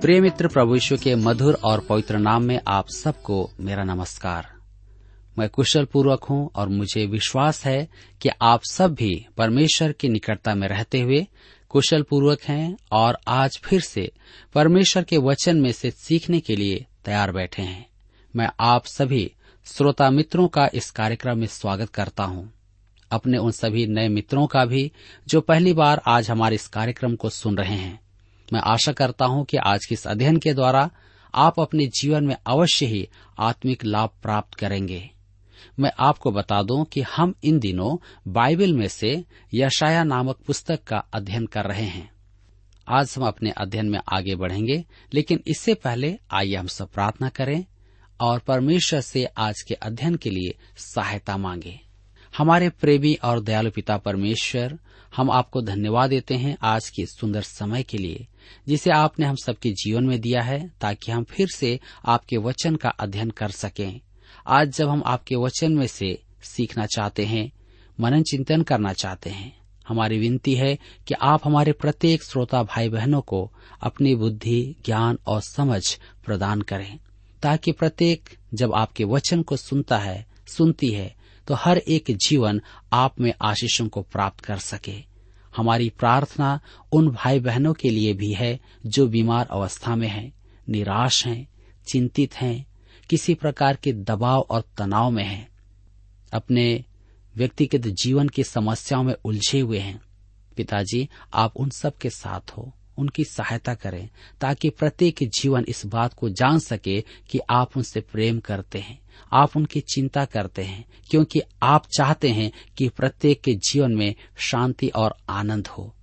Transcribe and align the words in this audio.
प्रिय 0.00 0.20
मित्र 0.20 0.48
प्रभु 0.48 0.74
यीशु 0.74 0.96
के 0.96 1.14
मधुर 1.14 1.54
और 1.64 1.80
पवित्र 1.80 2.18
नाम 2.18 2.42
में 2.42 2.60
आप 2.68 2.86
सबको 2.88 3.50
मेरा 3.60 3.84
नमस्कार। 3.84 4.48
मैं 5.38 5.48
कुशल 5.48 5.84
पूर्वक 5.84 6.24
हूँ 6.24 6.50
और 6.56 6.68
मुझे 6.68 7.06
विश्वास 7.06 7.66
है 7.66 7.88
कि 8.20 8.28
आप 8.42 8.60
सब 8.70 8.94
भी 8.94 9.26
परमेश्वर 9.36 9.92
की 9.92 10.08
निकटता 10.08 10.54
में 10.54 10.68
रहते 10.68 11.00
हुए 11.00 11.26
कुशल 11.68 12.02
पूर्वक 12.02 12.42
हैं 12.42 12.76
और 12.92 13.18
आज 13.28 13.60
फिर 13.64 13.80
से 13.80 14.12
परमेश्वर 14.54 15.02
के 15.02 15.16
वचन 15.16 15.56
में 15.56 15.72
से 15.72 15.90
सीखने 15.90 16.40
के 16.40 16.56
लिए 16.56 16.86
तैयार 17.04 17.32
बैठे 17.32 17.62
हैं। 17.62 17.86
मैं 18.36 18.50
आप 18.60 18.86
सभी 18.86 19.32
श्रोता 19.64 20.10
मित्रों 20.10 20.48
का 20.48 20.68
इस 20.74 20.90
कार्यक्रम 20.90 21.38
में 21.38 21.46
स्वागत 21.46 21.90
करता 21.90 22.24
हूँ। 22.24 22.52
अपने 23.10 23.38
उन 23.38 23.50
सभी 23.50 23.86
नए 23.86 24.08
मित्रों 24.08 24.46
का 24.46 24.64
भी 24.64 24.92
जो 25.28 25.40
पहली 25.40 25.72
बार 25.72 26.02
आज 26.06 26.30
हमारे 26.30 26.54
इस 26.54 26.68
कार्यक्रम 26.68 27.16
को 27.16 27.30
सुन 27.30 27.56
रहे 27.56 27.76
हैं। 27.76 28.09
मैं 28.52 28.60
आशा 28.60 28.92
करता 28.92 29.24
हूँ 29.24 29.44
कि 29.44 29.56
आज 29.56 29.86
के 29.86 29.94
इस 29.94 30.06
अध्ययन 30.06 30.36
के 30.36 30.54
द्वारा 30.54 30.90
आप 31.34 31.60
अपने 31.60 31.86
जीवन 31.86 32.24
में 32.24 32.36
अवश्य 32.46 32.86
ही 32.86 33.08
आत्मिक 33.38 33.84
लाभ 33.84 34.10
प्राप्त 34.22 34.54
करेंगे। 34.54 35.10
मैं 35.80 35.90
आपको 35.98 36.30
बता 36.30 36.62
दूँ 36.62 36.84
कि 36.84 37.00
हम 37.00 37.34
इन 37.44 37.58
दिनों 37.58 37.96
बाइबल 38.28 38.72
में 38.72 38.88
से 38.88 39.24
यशाया 39.54 40.04
नामक 40.04 40.36
पुस्तक 40.46 40.84
का 40.84 40.98
अध्ययन 40.98 41.46
कर 41.46 41.64
रहे 41.64 41.84
हैं। 41.84 42.10
आज 42.88 43.14
हम 43.18 43.26
अपने 43.26 43.50
अध्ययन 43.50 43.86
में 43.86 43.98
आगे 44.12 44.34
बढ़ेंगे, 44.34 44.84
लेकिन 45.14 45.42
इससे 45.46 45.74
पहले 45.74 46.18
आइए 46.30 46.54
हम 46.54 46.66
सब 46.66 46.90
प्रार्थना 46.90 47.28
करें 47.28 47.64
और 48.20 48.38
परमेश्वर 48.38 49.00
से 49.00 49.24
आज 49.24 49.62
के 49.62 49.74
अध्ययन 49.74 50.14
के 50.14 50.30
लिए 50.30 50.58
सहायता 50.76 51.36
मांगे। 51.36 51.80
हमारे 52.38 52.68
प्रेमी 52.68 53.14
और 53.14 53.40
दयालु 53.40 53.70
पिता 53.70 53.96
परमेश्वर, 53.96 54.78
हम 55.16 55.30
आपको 55.30 55.62
धन्यवाद 55.62 56.10
देते 56.10 56.34
हैं 56.34 56.56
आज 56.62 56.88
के 56.88 57.06
सुंदर 57.06 57.42
समय 57.42 57.82
के 57.82 57.98
लिए। 57.98 58.26
जिसे 58.68 58.90
आपने 58.90 59.26
हम 59.26 59.36
सबके 59.36 59.70
जीवन 59.72 60.04
में 60.04 60.20
दिया 60.20 60.42
है, 60.42 60.72
ताकि 60.80 61.12
हम 61.12 61.24
फिर 61.24 61.48
से 61.54 61.80
आपके 62.04 62.36
वचन 62.36 62.76
का 62.76 62.88
अध्ययन 62.88 63.30
कर 63.30 63.48
सकें। 63.48 64.00
आज 64.46 64.68
जब 64.68 64.88
हम 64.88 65.02
आपके 65.06 65.36
वचन 65.36 65.72
में 65.72 65.86
से 65.86 66.22
सीखना 66.42 66.86
चाहते 66.86 67.24
हैं, 67.24 67.50
मनन 68.00 68.22
चिंतन 68.22 68.62
करना 68.62 68.92
चाहते 68.92 69.30
हैं, 69.30 69.60
हमारी 69.88 70.18
विनती 70.18 70.54
है 70.54 70.78
कि 71.06 71.14
आप 71.14 71.40
हमारे 71.44 71.72
प्रत्येक 71.72 72.22
श्रोता 72.22 72.62
भाई 72.62 72.88
बहनों 72.88 73.20
को 73.20 73.52
अपनी 73.80 74.14
बुद्धि, 74.14 74.76
ज्ञान 74.84 75.18
और 75.26 75.40
समझ 75.40 75.98
प्रदान 76.24 76.60
करें, 76.60 76.98
ताकि 77.42 77.72
प्रत्येक 77.72 78.28
जब 78.54 78.74
आपके 78.74 79.04
वचन 79.04 79.42
को 79.42 79.56
सुनता 79.56 79.98
है, 79.98 80.26
सुनती 80.46 80.90
है 80.90 81.16
तो 81.46 81.54
हर 81.54 81.78
एक 81.78 82.04
जीवन 82.10 82.60
आप 82.92 83.20
में 83.20 83.32
आशीषों 83.42 83.88
को 83.88 84.02
प्राप्त 84.02 84.40
कर 84.40 84.58
सके। 84.58 85.09
हमारी 85.56 85.88
प्रार्थना 85.88 86.60
उन 86.92 87.10
भाई 87.10 87.40
बहनों 87.40 87.74
के 87.74 87.90
लिए 87.90 88.14
भी 88.14 88.32
है 88.32 88.60
जो 88.86 89.08
बीमार 89.08 89.48
अवस्था 89.50 89.96
में 89.96 90.08
हैं, 90.08 90.32
निराश 90.68 91.26
हैं, 91.26 91.48
चिंतित 91.86 92.34
हैं, 92.34 92.66
किसी 93.10 93.34
प्रकार 93.34 93.76
के 93.76 93.92
दबाव 93.92 94.40
और 94.40 94.64
तनाव 94.78 95.10
में 95.10 95.24
हैं, 95.24 95.48
अपने 96.32 96.84
व्यक्तिगत 97.36 97.86
जीवन 98.02 98.28
की 98.28 98.44
समस्याओं 98.44 99.02
में 99.02 99.14
उलझे 99.24 99.60
हुए 99.60 99.78
हैं। 99.78 100.00
पिताजी 100.56 101.08
आप 101.34 101.56
उन 101.56 101.70
सब 101.70 101.96
के 101.96 102.10
साथ 102.10 102.50
हो। 102.50 102.72
उनकी 103.00 103.24
सहायता 103.24 103.74
करें, 103.74 104.08
ताकि 104.40 104.70
प्रत्येक 104.70 105.14
जीवन 105.22 105.64
इस 105.68 105.86
बात 105.86 106.14
को 106.14 106.28
जान 106.28 106.58
सके 106.58 107.00
कि 107.00 107.40
आप 107.50 107.76
उनसे 107.76 108.00
प्रेम 108.00 108.40
करते 108.40 108.78
हैं, 108.78 109.00
आप 109.32 109.56
उनकी 109.56 109.80
चिंता 109.80 110.24
करते 110.24 110.62
हैं, 110.62 110.84
क्योंकि 111.10 111.40
आप 111.62 111.86
चाहते 111.86 112.28
हैं 112.28 112.52
कि 112.78 112.88
प्रत्येक 112.88 113.42
के 113.42 113.54
जीवन 113.54 113.92
में 113.92 114.14
शांति 114.38 114.88
और 114.88 115.16
आनंद 115.28 115.66
हो। 115.66 115.94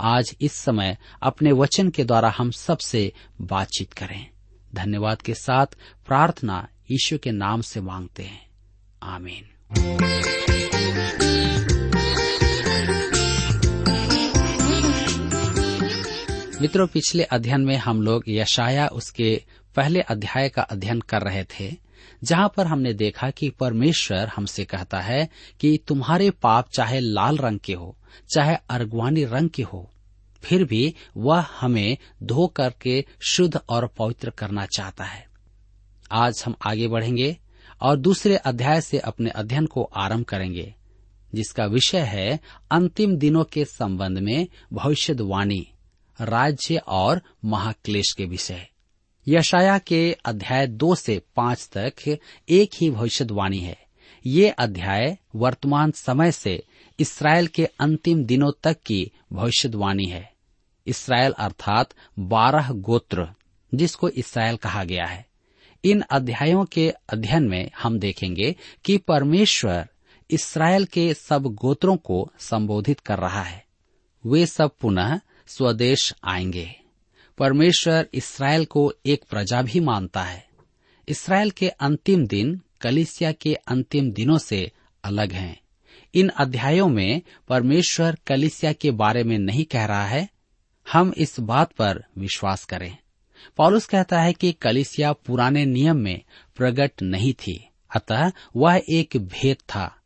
आज 0.00 0.36
इस 0.40 0.52
समय 0.52 0.98
अपने 1.22 1.52
वचन 1.52 1.90
के 1.90 2.04
द्वारा 2.04 2.34
हम 2.38 2.50
सबसे 2.50 3.12
बातचीत 3.40 3.92
करें। 3.92 4.30
धन्यवाद 4.74 5.22
के 5.22 5.34
साथ 5.34 5.66
प्रार्थना 6.06 6.68
ईश्वर 6.90 7.18
के 7.18 7.30
नाम 7.30 7.60
से 7.60 7.80
मांगते 7.80 8.22
हैं। 8.22 8.46
आमीन। 9.02 9.44
मित्रों, 16.64 16.86
पिछले 16.86 17.22
अध्ययन 17.22 17.60
में 17.60 17.76
हम 17.76 18.02
लोग 18.02 18.24
यशाया 18.28 18.86
उसके 18.88 19.42
पहले 19.76 20.00
अध्याय 20.00 20.48
का 20.48 20.62
अध्ययन 20.62 21.00
कर 21.00 21.22
रहे 21.22 21.44
थे, 21.44 21.76
जहाँ 22.24 22.52
पर 22.56 22.66
हमने 22.66 22.92
देखा 22.92 23.30
कि 23.30 23.50
परमेश्वर 23.50 24.28
हमसे 24.36 24.64
कहता 24.64 25.00
है 25.00 25.28
कि 25.60 25.78
तुम्हारे 25.88 26.30
पाप 26.30 26.68
चाहे 26.68 27.00
लाल 27.00 27.38
रंग 27.38 27.58
के 27.58 27.74
हो, 27.74 27.96
चाहे 28.34 28.56
अर्गवानी 28.70 29.24
रंग 29.24 29.50
के 29.50 29.62
हो, 29.62 29.90
फिर 30.42 30.64
भी 30.64 30.94
वह 31.16 31.46
हमें 31.60 31.96
धो 32.22 32.46
करके 32.46 33.04
शुद्ध 33.20 33.60
और 33.68 33.86
पवित्र 33.86 34.30
करना 34.30 34.66
चाहता 34.66 35.04
है। 35.04 35.26
आज 36.12 36.42
हम 36.46 36.54
आगे 36.66 36.88
बढ़ेंगे 36.88 37.36
और 37.82 37.96
दूसरे 37.96 38.36
अध्याय 38.36 38.80
से 38.80 38.98
अपने 38.98 39.30
अध्ययन 39.30 39.66
को 39.66 39.82
आरंभ 39.82 40.24
करेंगे, 40.24 40.74
जिसका 41.34 41.66
विषय 41.66 42.00
है 42.00 42.40
अंतिम 42.70 43.16
दिनों 43.16 43.44
के 43.44 43.64
संबंध 43.64 44.18
में 44.18 44.46
भविष्यवाणी। 44.72 45.70
राज्य 46.20 46.76
और 46.76 47.22
महाक्लेश 47.44 48.12
के 48.12 48.24
विषय। 48.24 48.68
यशाया 49.28 49.78
के 49.78 50.16
अध्याय 50.24 50.66
दो 50.66 50.94
से 50.94 51.22
पाँच 51.36 51.70
तक 51.76 52.18
एक 52.48 52.70
ही 52.80 52.90
भविष्यवाणी 52.90 53.58
है। 53.58 53.78
ये 54.26 54.48
अध्याय 54.48 55.18
वर्तमान 55.34 55.90
समय 55.90 56.32
से 56.32 56.64
इसराइल 57.00 57.46
के 57.46 57.64
अंतिम 57.64 58.24
दिनों 58.24 58.52
तक 58.62 58.76
की 58.86 59.12
भविष्यवाणी 59.32 60.04
है। 60.04 60.32
इसराइल 60.86 61.32
अर्थात 61.32 61.90
बारह 62.18 62.72
गोत्र, 62.72 63.28
जिसको 63.74 64.08
इसराइल 64.08 64.56
कहा 64.56 64.84
गया 64.84 65.06
है। 65.06 65.26
इन 65.84 66.00
अध्यायों 66.00 66.64
के 66.64 66.94
अध्ययन 67.08 67.48
में 67.48 67.70
हम 67.82 67.98
देखेंगे 67.98 68.56
कि 68.84 68.98
परमेश्वर 68.98 69.88
इसराइल 70.30 70.84
के 70.84 71.14
सब 71.14 71.42
गोत्रों 71.42 71.96
को 71.96 72.32
संबोधित 72.38 73.00
कर 73.00 73.18
रहा 73.18 73.42
है। 73.42 73.64
वे 74.26 74.46
सब 74.46 74.70
पुनः 74.80 75.20
स्वदेश 75.46 76.14
आएँगे। 76.24 76.80
परमेश्वर 77.38 78.08
इसराइल 78.14 78.64
को 78.64 78.94
एक 79.06 79.24
प्रजा 79.30 79.62
भी 79.62 79.80
मानता 79.80 80.22
है। 80.22 80.46
इसराइल 81.08 81.50
के 81.50 81.68
अंतिम 81.68 82.26
दिन 82.26 82.60
कलिसिया 82.80 83.32
के 83.32 83.54
अंतिम 83.54 84.10
दिनों 84.10 84.38
से 84.38 84.72
अलग 85.04 85.32
हैं। 85.32 85.60
इन 86.14 86.28
अध्यायों 86.28 86.88
में 86.88 87.22
परमेश्वर 87.48 88.18
कलिसिया 88.26 88.72
के 88.72 88.90
बारे 88.90 89.24
में 89.24 89.38
नहीं 89.38 89.64
कह 89.64 89.84
रहा 89.84 90.06
है। 90.06 90.28
हम 90.92 91.14
इस 91.16 91.40
बात 91.40 91.72
पर 91.72 92.04
विश्वास 92.18 92.64
करें। 92.64 92.96
पॉलुस 93.56 93.86
कहता 93.86 94.20
है 94.20 94.32
कि 94.32 94.52
कलिसिया 94.52 95.12
पुराने 95.12 95.66
नियम 95.66 95.96
में 95.96 96.22
प्रकट 96.56 97.02
नहीं 97.02 97.32
थी। 97.32 97.68
अतः 97.96 98.32
वह 98.56 98.82
एक 98.88 99.16
भेद 99.16 99.56
था। 99.56 99.96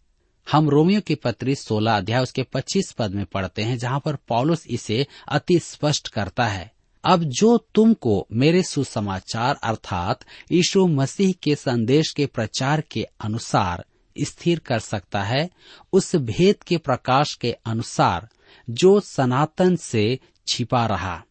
हम 0.52 0.70
रोमियो 0.70 1.00
की 1.00 1.14
पत्री 1.14 1.54
16 1.54 1.96
अध्याय 1.96 2.22
उसके 2.22 2.42
25 2.42 2.92
पद 2.92 3.14
में 3.14 3.26
पढ़ते 3.26 3.62
हैं, 3.62 3.78
जहाँ 3.78 4.00
पर 4.04 4.16
पॉलुस 4.16 4.66
इसे 4.66 5.06
अति 5.28 5.58
स्पष्ट 5.58 6.08
करता 6.08 6.46
है। 6.46 6.72
अब 7.04 7.22
जो 7.22 7.66
तुमको 7.74 8.26
मेरे 8.32 8.62
सुसमाचार 8.62 9.58
अर्थात 9.62 10.20
यीशु 10.52 10.86
मसीह 10.86 11.34
के 11.42 11.54
संदेश 11.54 12.12
के 12.12 12.26
प्रचार 12.26 12.80
के 12.80 13.06
अनुसार 13.20 13.84
स्थिर 14.22 14.58
कर 14.58 14.78
सकता 14.78 15.22
है, 15.22 15.50
उस 15.92 16.16
भेद 16.16 16.62
के 16.62 16.76
प्रकाश 16.76 17.34
के 17.34 17.52
अनुसार 17.52 18.28
जो 18.70 19.00
सनातन 19.00 19.76
से 19.76 20.18
छिपा 20.46 20.86
रहा। 20.86 21.24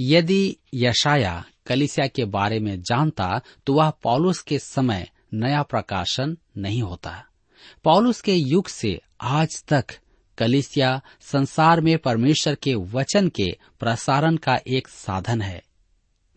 यदि 0.00 0.56
यशाया 0.74 1.44
कलिसिया 1.66 2.06
के 2.06 2.24
बारे 2.24 2.58
में 2.58 2.82
जानता 2.82 3.40
तो 3.66 3.72
वह 3.72 3.90
पॉलुस 3.90 4.38
के 4.38 4.58
समय 4.58 5.08
नया 5.34 5.62
प्रकाशन 5.62 6.36
नहीं 6.56 6.82
होता। 6.82 7.24
पौलुस 7.84 8.20
के 8.20 8.34
युग 8.34 8.68
से 8.68 9.00
आज 9.20 9.64
तक 9.68 9.84
कलिसिया 10.38 11.00
संसार 11.20 11.80
में 11.80 11.98
परमेश्वर 11.98 12.54
के 12.54 12.74
वचन 12.74 13.28
के 13.28 13.58
प्रसारण 13.80 14.36
का 14.36 14.58
एक 14.66 14.88
साधन 14.88 15.42
है। 15.42 15.62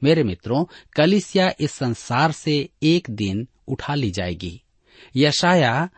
मेरे 0.03 0.23
मित्रों, 0.23 0.65
कलिसिया 0.93 1.53
इस 1.59 1.71
संसार 1.71 2.31
से 2.31 2.69
एक 2.83 3.07
दिन 3.09 3.47
उठा 3.67 3.95
ली 3.95 4.11
जाएगी। 4.11 4.61
यशाया 5.15 5.89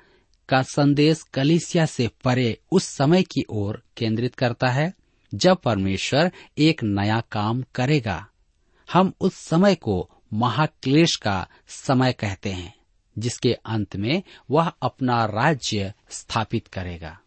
का 0.49 0.61
संदेश 0.61 1.23
कलिसिया 1.23 1.85
से 1.85 2.09
परे 2.23 2.59
उस 2.71 2.83
समय 2.83 3.23
की 3.23 3.43
ओर 3.49 3.83
केंद्रित 3.97 4.35
करता 4.35 4.67
है, 4.67 4.93
जब 5.33 5.57
परमेश्वर 5.57 6.31
एक 6.57 6.83
नया 6.83 7.23
काम 7.31 7.63
करेगा। 7.75 8.27
हम 8.93 9.13
उस 9.19 9.33
समय 9.33 9.75
को 9.75 10.09
महाक्लेश 10.33 11.15
का 11.15 11.47
समय 11.67 12.13
कहते 12.13 12.49
हैं। 12.49 12.82
जिसके 13.17 13.53
अंत 13.53 13.95
में 13.95 14.23
वह 14.51 14.71
अपना 14.81 15.25
राज्य 15.25 15.93
स्थापित 16.09 16.67
करेगा। 16.67 17.19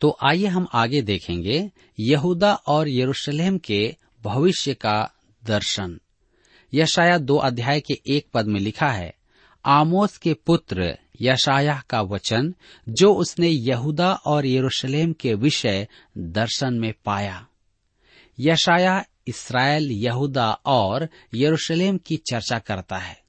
तो 0.00 0.16
आइए 0.22 0.46
हम 0.46 0.66
आगे 0.72 1.02
देखेंगे 1.02 1.70
यहूदा 2.00 2.54
और 2.54 2.88
यरूशलेम 2.88 3.58
के 3.58 3.96
भविष्य 4.22 4.74
का 4.74 5.12
दर्शन। 5.44 6.00
यशाया 6.74 7.18
दो 7.18 7.36
अध्याय 7.36 7.80
के 7.80 8.00
एक 8.06 8.26
पद 8.34 8.46
में 8.46 8.60
लिखा 8.60 8.88
है, 8.88 9.14
आमोस 9.64 10.16
के 10.16 10.34
पुत्र 10.34 10.98
यशाया 11.20 11.82
का 11.90 12.02
वचन, 12.02 12.54
जो 12.88 13.14
उसने 13.14 13.48
यहूदा 13.48 14.12
और 14.12 14.46
यरूशलेम 14.46 15.12
के 15.12 15.34
विषय 15.34 15.88
दर्शन 16.18 16.74
में 16.74 16.94
पाया। 17.04 17.46
यशाया 18.40 19.04
इसराइल, 19.26 19.90
यहूदा 19.90 20.52
और 20.52 21.08
यरूशलेम 21.34 21.98
की 21.98 22.16
चर्चा 22.16 22.58
करता 22.58 22.96
है। 22.96 23.21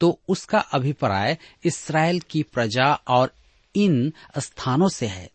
तो 0.00 0.20
उसका 0.28 0.58
अभिप्राय 0.58 1.36
इसराइल 1.64 2.20
की 2.20 2.42
प्रजा 2.42 2.94
और 3.08 3.34
इन 3.74 4.12
स्थानों 4.38 4.88
से 4.88 5.06
है। 5.06 5.30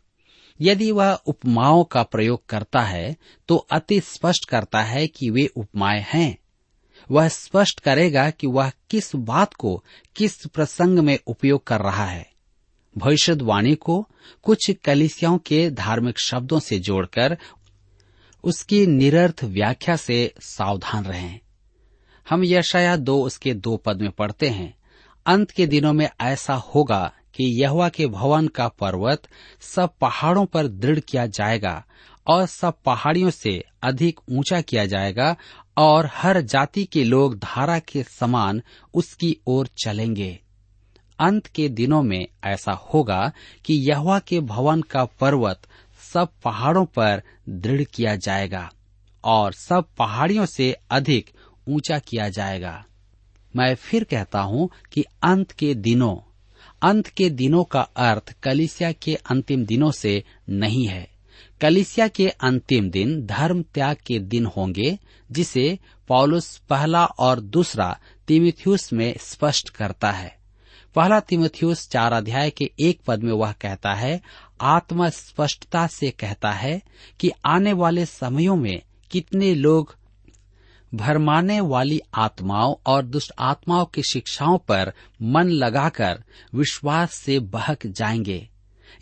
यदि 0.61 0.91
वह 0.91 1.13
उपमाओं 1.25 1.83
का 1.83 2.03
प्रयोग 2.03 2.45
करता 2.45 2.81
है 2.81 3.15
तो 3.47 3.55
अति 3.55 3.99
स्पष्ट 3.99 4.45
करता 4.45 4.81
है 4.81 5.07
कि 5.07 5.29
वे 5.29 5.45
उपमाएँ 5.47 6.05
हैं। 6.07 6.37
वह 7.11 7.27
स्पष्ट 7.27 7.79
करेगा 7.79 8.29
कि 8.29 8.47
वह 8.47 8.71
किस 8.89 9.15
बात 9.15 9.53
को 9.53 9.83
किस 10.15 10.45
प्रसंग 10.45 10.99
में 10.99 11.17
उपयोग 11.27 11.63
कर 11.63 11.81
रहा 11.81 12.05
है। 12.05 12.29
भविष्यवाणी 12.97 13.75
को 13.75 14.07
कुछ 14.43 14.71
कलिसियाओं 14.71 15.37
के 15.37 15.69
धार्मिक 15.71 16.19
शब्दों 16.19 16.59
से 16.59 16.79
जोड़कर 16.79 17.37
उसकी 18.43 18.85
निरर्थ 18.87 19.43
व्याख्या 19.43 19.95
से 19.95 20.33
सावधान 20.41 21.05
रहें। 21.05 21.39
हम 22.29 22.43
यशाया 22.43 22.95
दो 22.95 23.23
उसके 23.23 23.53
दो 23.53 23.77
पद 23.77 24.01
में 24.01 24.11
पढ़ते 24.11 24.49
हैं। 24.49 24.77
अंत 25.25 25.51
के 25.51 25.67
दिनों 25.67 25.93
में 25.93 26.09
ऐसा 26.21 26.53
होगा 26.53 27.11
कि 27.33 27.63
यहवा 27.63 27.89
के 27.89 28.07
भवन 28.07 28.47
का 28.47 28.67
पर्वत 28.67 29.21
सब 29.61 29.89
पहाड़ों 30.01 30.45
पर 30.45 30.67
दृढ़ 30.67 30.99
किया 30.99 31.25
जाएगा 31.25 31.85
और 32.27 32.45
सब 32.45 32.73
पहाड़ियों 32.85 33.29
से 33.29 33.63
अधिक 33.83 34.19
ऊँचा 34.31 34.61
किया 34.61 34.85
जाएगा 34.85 35.35
और 35.77 36.09
हर 36.13 36.41
जाति 36.41 36.83
के 36.83 37.03
लोग 37.03 37.37
धारा 37.37 37.79
के 37.79 38.03
समान 38.03 38.61
उसकी 38.93 39.37
ओर 39.47 39.67
चलेंगे। 39.83 40.39
अंत 41.19 41.47
के 41.47 41.69
दिनों 41.69 42.03
में 42.03 42.27
ऐसा 42.43 42.71
होगा 42.71 43.31
कि 43.65 43.73
यहवा 43.73 44.19
के 44.19 44.39
भवन 44.39 44.81
का 44.81 45.05
पर्वत 45.05 45.61
सब 46.13 46.27
पहाड़ों 46.43 46.85
पर 46.85 47.21
दृढ़ 47.49 47.83
किया 47.83 48.15
जाएगा 48.15 48.71
और 49.23 49.53
सब 49.53 49.85
पहाड़ियों 49.97 50.45
से 50.45 50.75
अधिक 50.89 51.29
ऊँचा 51.67 51.99
किया 51.99 52.29
जाएगा। 52.29 52.85
मैं 53.55 53.75
फिर 53.75 54.03
कहता 54.03 54.39
हूँ 54.39 54.69
कि 54.91 55.05
अंत 55.23 55.51
के 55.51 55.73
दिनों, 55.75 56.17
अंत 56.81 57.07
के 57.07 57.29
दिनों 57.29 57.63
का 57.63 57.81
अर्थ 57.81 58.35
कलिसिया 58.43 58.91
के 58.91 59.15
अंतिम 59.15 59.65
दिनों 59.65 59.91
से 59.91 60.23
नहीं 60.49 60.87
है। 60.87 61.07
कलिसिया 61.61 62.07
के 62.07 62.29
अंतिम 62.29 62.89
दिन 62.89 63.25
धर्म 63.25 63.63
त्याग 63.63 63.97
के 64.05 64.19
दिन 64.19 64.45
होंगे, 64.45 64.99
जिसे 65.31 65.79
पॉलुस 66.07 66.57
पहला 66.57 67.05
और 67.05 67.39
दूसरा 67.39 67.99
तिमिथ्यूस 68.27 68.93
में 68.93 69.15
स्पष्ट 69.19 69.69
करता 69.69 70.11
है। 70.11 70.37
पहला 70.95 71.19
तिमिथ्यूस 71.19 71.89
चार 71.89 72.13
अध्याय 72.13 72.49
के 72.49 72.71
एक 72.79 72.99
पद 73.07 73.23
में 73.23 73.33
वह 73.33 73.51
कहता 73.51 73.93
है, 73.93 74.21
आत्मा 74.61 75.09
स्पष्टता 75.09 75.87
से 75.87 76.11
कहता 76.11 76.51
है 76.51 76.81
कि 77.19 77.31
आने 77.45 77.73
वाले 77.73 78.05
समयों 78.05 78.55
में 78.55 78.81
कितने 79.11 79.53
लोग 79.55 79.95
भरमाने 80.93 81.59
वाली 81.59 82.01
आत्माओं 82.15 82.75
और 82.85 83.05
दुष्ट 83.05 83.31
आत्माओं 83.39 83.85
की 83.85 84.03
शिक्षाओं 84.03 84.57
पर 84.57 84.93
मन 85.21 85.43
लगाकर 85.43 86.23
विश्वास 86.55 87.13
से 87.13 87.39
बहक 87.39 87.87
जाएँगे। 87.87 88.49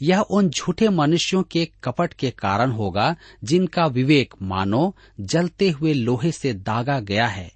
यह 0.02 0.20
उन 0.20 0.50
झूठे 0.50 0.90
मनुष्यों 0.90 1.44
के 1.44 1.66
कपट 1.84 2.14
के 2.14 2.32
कारण 2.32 2.72
होगा, 2.72 3.16
जिनका 3.44 3.86
विवेक 3.86 4.34
मानो, 4.42 4.96
जलते 5.20 5.70
हुए 5.70 5.94
लोहे 5.94 6.32
से 6.32 6.54
दागा 6.54 7.00
गया 7.00 7.28
है। 7.28 7.52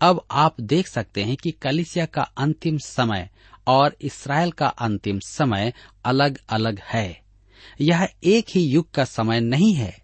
अब 0.00 0.26
आप 0.30 0.60
देख 0.60 0.86
सकते 0.86 1.24
हैं 1.24 1.36
कि 1.36 1.50
कलिसिया 1.50 2.06
का 2.06 2.22
अंतिम 2.22 2.78
समय 2.78 3.30
और 3.66 3.96
इसराइल 4.00 4.50
का 4.50 4.66
अंतिम 4.66 5.18
समय 5.18 5.72
अलग 6.04 6.38
अलग 6.48 6.80
है। 6.84 7.22
यह 7.80 8.08
एक 8.24 8.46
ही 8.54 8.60
युग 8.60 8.90
का 8.90 9.04
समय 9.04 9.40
नहीं 9.40 9.74
है। 9.74 9.98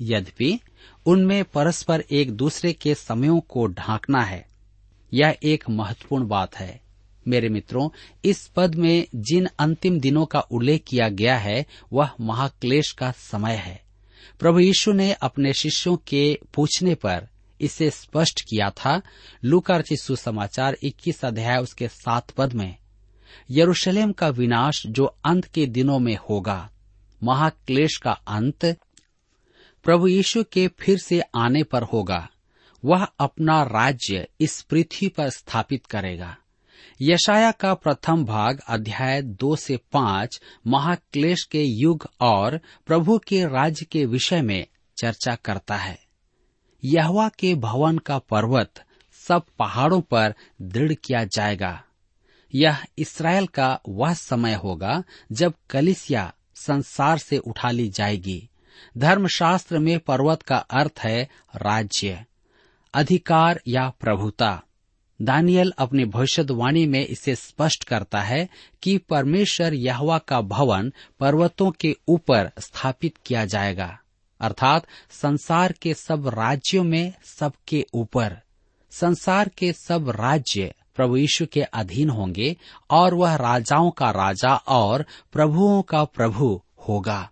यद्यपि 0.00 0.60
उनमें 1.06 1.44
परस्पर 1.44 2.04
एक 2.10 2.30
दूसरे 2.30 2.72
के 2.72 2.94
समयों 2.94 3.40
को 3.40 3.66
ढांकना 3.66 4.22
है। 4.22 4.46
यह 5.14 5.36
एक 5.42 5.64
महत्वपूर्ण 5.70 6.28
बात 6.28 6.56
है। 6.56 6.80
मेरे 7.28 7.48
मित्रों, 7.48 7.88
इस 8.24 8.46
पद 8.46 8.74
में 8.74 9.06
जिन 9.14 9.48
अंतिम 9.58 10.00
दिनों 10.00 10.26
का 10.26 10.40
उल्लेख 10.40 10.84
किया 10.88 11.08
गया 11.08 11.38
है, 11.38 11.66
वह 11.92 12.10
महाक्लेश 12.20 12.92
का 12.92 13.10
समय 13.10 13.54
है। 13.54 13.82
प्रभु 14.38 14.58
यीशु 14.58 14.92
ने 14.92 15.12
अपने 15.12 15.52
शिष्यों 15.52 15.96
के 15.96 16.38
पूछने 16.54 16.94
पर 16.94 17.28
इसे 17.60 17.90
स्पष्ट 17.90 18.40
किया 18.40 18.70
था। 18.70 19.02
लूकार 19.44 19.84
सुसमाचार 19.92 20.76
21 20.82 21.24
अध्याय 21.24 21.58
उसके 21.58 21.88
सात 21.88 22.30
पद 22.30 22.52
में, 22.52 22.76
यरूशलेम 23.50 24.12
का 24.12 24.28
विनाश 24.28 24.86
जो 24.86 25.04
अंत 25.04 25.44
के 25.44 25.66
दिनों 25.66 25.98
में 25.98 26.18
होगा, 26.30 26.70
महाक्लेश 27.22 27.96
का 27.96 28.10
अंत 28.10 28.76
प्रभु 29.86 30.08
यीशु 30.08 30.44
के 30.52 30.68
फिर 30.68 30.98
से 30.98 31.20
आने 31.20 31.62
पर 31.62 31.82
होगा। 31.82 32.28
वह 32.84 33.04
अपना 33.04 33.62
राज्य 33.62 34.28
इस 34.40 34.62
पृथ्वी 34.62 35.08
पर 35.08 35.30
स्थापित 35.30 35.86
करेगा। 35.86 36.36
यशाया 37.02 37.50
का 37.50 37.74
प्रथम 37.74 38.24
भाग 38.24 38.60
अध्याय 38.68 39.22
दो 39.22 39.56
से 39.56 39.76
पाँच 39.76 40.40
महाक्लेश 40.66 41.44
के 41.44 41.64
युग 41.64 42.10
और 42.20 42.60
प्रभु 42.86 43.18
के 43.18 43.44
राज्य 43.44 43.84
के 43.84 44.06
विषय 44.06 44.42
में 44.42 44.66
चर्चा 44.96 45.34
करता 45.34 45.76
है। 45.76 45.98
यहवा 46.84 47.28
के 47.28 47.54
भवन 47.54 47.98
का 47.98 48.18
पर्वत 48.18 48.84
सब 49.28 49.42
पहाड़ों 49.58 50.00
पर 50.00 50.34
दृढ़ 50.62 50.92
किया 50.92 51.24
जाएगा। 51.24 51.82
यह 52.54 52.84
इसराइल 52.98 53.46
का 53.46 53.80
वह 53.88 54.14
समय 54.14 54.54
होगा 54.54 55.02
जब 55.32 55.54
कलिसिया 55.70 56.34
संसार 56.54 57.18
से 57.18 57.38
उठा 57.38 57.70
ली 57.70 57.88
जाएगी। 57.88 58.48
धर्मशास्त्र 58.98 59.78
में 59.78 59.98
पर्वत 59.98 60.42
का 60.42 60.56
अर्थ 60.56 61.00
है 61.00 61.28
राज्य, 61.56 62.24
अधिकार 62.94 63.60
या 63.68 63.88
प्रभुता। 64.00 64.62
दानियल 65.22 65.72
अपने 65.78 66.04
भविष्यवाणी 66.04 66.86
में 66.86 67.06
इसे 67.06 67.34
स्पष्ट 67.34 67.84
करता 67.84 68.20
है 68.20 68.48
कि 68.82 68.98
परमेश्वर 68.98 69.74
यहवा 69.74 70.18
का 70.18 70.40
भवन 70.40 70.92
पर्वतों 71.20 71.70
के 71.70 71.96
ऊपर 72.08 72.50
स्थापित 72.58 73.14
किया 73.26 73.44
जाएगा, 73.44 73.98
अर्थात 74.40 74.86
संसार 75.10 75.72
के 75.72 75.94
सब 75.94 76.28
राज्यों 76.28 76.84
में 76.84 77.12
सबके 77.24 77.86
ऊपर। 77.94 78.36
संसार 78.90 79.48
के 79.48 79.72
सब 79.72 80.08
राज्य 80.10 80.74
प्रभु 80.96 81.16
यीशु 81.16 81.46
के 81.46 81.62
अधीन 81.62 82.10
होंगे 82.10 82.56
और 82.90 83.14
वह 83.14 83.34
राजाओं 83.34 83.90
का 83.90 84.10
राजा 84.10 84.54
और 84.54 85.06
प्रभुओं 85.32 85.82
का 85.82 86.04
प्रभु 86.04 86.62
होगा। 86.88 87.30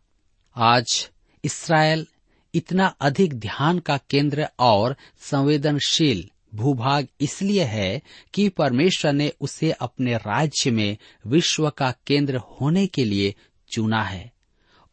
आज 0.57 1.11
इसराइल 1.45 2.07
इतना 2.55 2.87
अधिक 2.87 3.35
ध्यान 3.35 3.79
का 3.79 3.97
केंद्र 3.97 4.49
और 4.59 4.97
संवेदनशील 5.21 6.31
भूभाग 6.55 7.09
इसलिए 7.21 7.65
है 7.65 8.03
कि 8.35 8.49
परमेश्वर 8.49 9.13
ने 9.13 9.33
उसे 9.41 9.71
अपने 9.71 10.17
राज्य 10.17 10.71
में 10.71 10.97
विश्व 11.27 11.71
का 11.71 11.95
केंद्र 12.07 12.37
होने 12.37 12.87
के 12.87 13.05
लिए 13.05 13.35
चुना 13.73 14.03
है। 14.03 14.33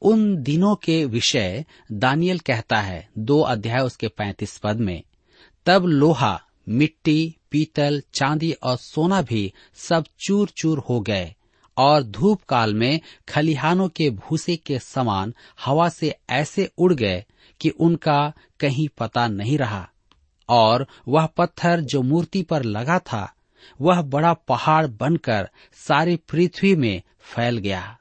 उन 0.02 0.44
दिनों 0.44 0.76
के 0.76 1.06
विषय 1.06 1.66
दानियल 1.92 2.40
कहता 2.40 2.82
है, 2.82 3.10
दो 3.18 3.42
अध्याय 3.42 3.82
उसके 3.82 4.08
पैंतीस 4.08 4.58
पद 4.58 4.78
में, 4.78 5.04
तब 5.66 5.86
लोहा, 5.86 6.42
मिट्टी, 6.70 7.36
पीतल, 7.52 8.04
चांदी 8.14 8.52
और 8.52 8.78
सोना 8.78 9.22
भी 9.22 9.54
सब 9.76 10.06
चूर 10.20 10.50
चूर 10.50 10.80
हो 10.80 11.00
गए। 11.00 11.36
और 11.78 12.04
धूप 12.04 12.42
काल 12.42 12.74
में 12.74 13.00
खलिहानों 13.30 13.90
के 13.90 14.10
भूसे 14.10 14.56
के 14.56 14.80
समान 14.80 15.34
हवा 15.66 15.90
से 15.90 16.16
ऐसे 16.30 16.72
उड़ 16.78 16.94
गए 16.94 17.26
कि 17.62 17.70
उनका 17.70 18.34
कहीं 18.60 18.88
पता 18.98 19.28
नहीं 19.28 19.58
रहा। 19.58 19.90
और 20.50 20.88
वह 21.08 21.26
पत्थर 21.26 21.82
जो 21.82 22.02
मूर्ति 22.02 22.42
पर 22.42 22.64
लगा 22.64 23.00
था, 23.00 23.34
वह 23.82 24.02
बड़ा 24.02 24.34
पहाड़ 24.34 24.88
बनकर 24.88 25.50
सारी 25.74 26.16
पृथ्वी 26.16 26.76
में 26.76 27.02
फैल 27.20 27.58
गया। 27.58 27.98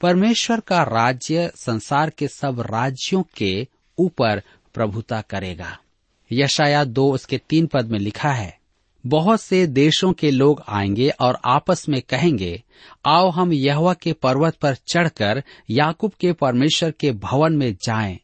परमेश्वर 0.00 0.60
का 0.60 0.82
राज्य 0.82 1.52
संसार 1.56 2.10
के 2.10 2.28
सब 2.28 2.60
राज्यों 2.60 3.22
के 3.36 3.68
ऊपर 3.98 4.42
प्रभुता 4.74 5.20
करेगा। 5.20 5.78
यशाया 6.32 6.84
दो 6.84 7.12
उसके 7.12 7.38
तीन 7.38 7.66
पद 7.66 7.86
में 7.86 7.98
लिखा 7.98 8.30
है 8.30 8.58
बहुत 9.06 9.40
से 9.40 9.66
देशों 9.66 10.12
के 10.12 10.30
लोग 10.30 10.62
आएँगे 10.68 11.08
और 11.08 11.38
आपस 11.44 11.88
में 11.88 12.02
कहेंगे, 12.02 12.62
आओ 13.06 13.30
हम 13.30 13.52
यहवा 13.52 13.94
के 13.94 14.12
पर्वत 14.12 14.54
पर 14.54 14.74
चढ़कर 14.74 15.42
याकूब 15.70 16.12
के 16.20 16.32
परमेश्वर 16.32 16.90
के 16.90 17.12
भवन 17.12 17.52
में 17.52 17.74
जाएँ। 17.74 18.18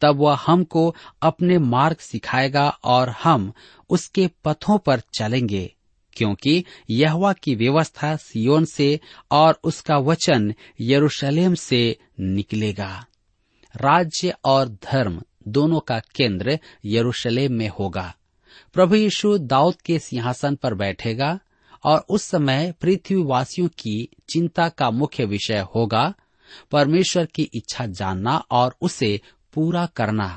तब 0.00 0.16
वह 0.16 0.38
हमको 0.46 0.94
अपने 1.22 1.58
मार्ग 1.58 1.96
सिखाएगा 1.96 2.68
और 2.84 3.08
हम 3.08 3.52
उसके 3.90 4.30
पथों 4.44 4.78
पर 4.78 5.02
चलेंगे, 5.18 5.74
क्योंकि 6.12 6.64
यहवा 6.90 7.32
की 7.32 7.54
व्यवस्था 7.54 8.16
सियोन 8.16 8.64
से 8.64 9.00
और 9.30 9.60
उसका 9.64 9.98
वचन 9.98 10.54
यरूशलेम 10.80 11.54
से 11.54 11.96
निकलेगा। 12.20 13.06
राज्य 13.76 14.34
और 14.44 14.68
धर्म 14.68 15.22
दोनों 15.48 15.80
का 15.80 15.98
केंद्र 15.98 16.58
यरूशलेम 16.84 17.52
में 17.52 17.68
होगा। 17.68 18.14
प्रभु 18.76 18.94
यीशु 18.94 19.36
दाऊद 19.38 19.74
के 19.80 19.98
सिंहासन 19.98 20.54
पर 20.54 20.74
बैठेगा 20.74 21.38
और 21.84 22.04
उस 22.08 22.22
समय 22.22 22.72
पृथ्वीवासियों 22.80 23.68
की 23.68 24.08
चिंता 24.28 24.68
का 24.68 24.90
मुख्य 24.90 25.24
विषय 25.24 25.64
होगा, 25.74 26.02
परमेश्वर 26.72 27.26
की 27.26 27.42
इच्छा 27.54 27.86
जानना 27.86 28.36
और 28.50 28.74
उसे 28.80 29.20
पूरा 29.54 29.86
करना। 29.86 30.28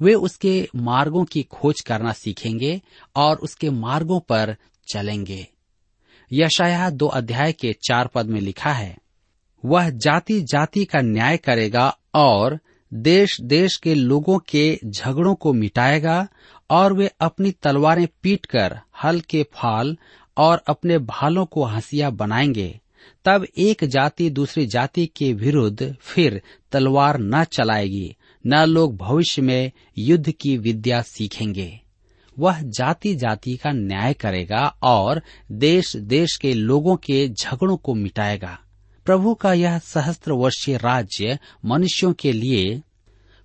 वे 0.00 0.14
उसके 0.14 0.68
मार्गों 0.76 1.24
की 1.24 1.42
खोज 1.42 1.80
करना 1.80 2.12
सीखेंगे 2.12 2.80
और 3.16 3.36
उसके 3.36 3.70
मार्गों 3.70 4.20
पर 4.20 4.56
चलेंगे। 4.88 5.46
यशाया 6.32 6.90
दो 6.90 7.06
अध्याय 7.06 7.52
के 7.52 7.72
चार 7.88 8.06
पद 8.06 8.26
में 8.26 8.40
लिखा 8.40 8.72
है, 8.72 8.96
वह 9.64 9.90
जाति 9.90 10.40
जाति 10.42 10.84
का 10.84 11.00
न्याय 11.00 11.36
करेगा 11.36 11.96
और 12.14 12.58
देश 12.92 13.40
देश 13.40 13.76
के 13.76 13.94
लोगों 13.94 14.38
के 14.38 14.78
झगड़ों 14.86 15.34
को 15.34 15.52
मिटाएगा 15.52 16.26
और 16.70 16.92
वे 16.92 17.10
अपनी 17.20 17.50
तलवारें 17.50 18.08
पीटकर 18.22 18.80
हल 19.04 19.20
के 19.20 19.42
फाल 19.42 19.96
और 20.36 20.62
अपने 20.66 20.98
भालों 20.98 21.46
को 21.46 21.64
हंसिया 21.64 22.10
बनाएँगे। 22.10 22.80
तब 23.24 23.46
एक 23.58 23.84
जाति 23.84 24.30
दूसरी 24.30 24.66
जाति 24.66 25.06
के 25.06 25.32
विरुद्ध 25.32 25.96
फिर 26.00 26.42
तलवार 26.72 27.18
न 27.18 27.44
चलाएगी, 27.44 28.16
न 28.46 28.64
लोग 28.64 28.96
भविष्य 28.96 29.42
में 29.42 29.72
युद्ध 29.98 30.30
की 30.30 30.56
विद्या 30.56 31.02
सीखेंगे। 31.02 31.80
वह 32.38 32.62
जाति 32.62 33.14
जाति 33.14 33.56
का 33.56 33.72
न्याय 33.72 34.14
करेगा 34.14 34.76
और 34.82 35.22
देश 35.52 35.96
देश 35.96 36.36
के 36.36 36.54
लोगों 36.54 36.96
के 36.96 37.28
झगड़ों 37.28 37.76
को 37.76 37.94
मिटाएगा। 37.94 38.58
प्रभु 39.04 39.34
का 39.34 39.52
यह 39.52 39.78
सहस्त्र 39.78 40.32
वर्षीय 40.32 40.76
राज्य 40.76 41.38
मनुष्यों 41.64 42.12
के 42.12 42.32
लिए 42.32 42.82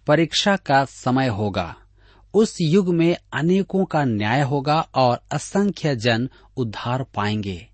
परीक्षा 0.07 0.55
का 0.55 0.85
समय 0.85 1.27
होगा। 1.27 1.75
उस 2.33 2.57
युग 2.61 2.93
में 2.93 3.17
अनेकों 3.33 3.85
का 3.85 4.03
न्याय 4.03 4.41
होगा 4.41 4.79
और 4.95 5.21
असंख्य 5.31 5.95
जन 5.95 6.29
उद्धार 6.57 7.03
पाएँगे। 7.03 7.67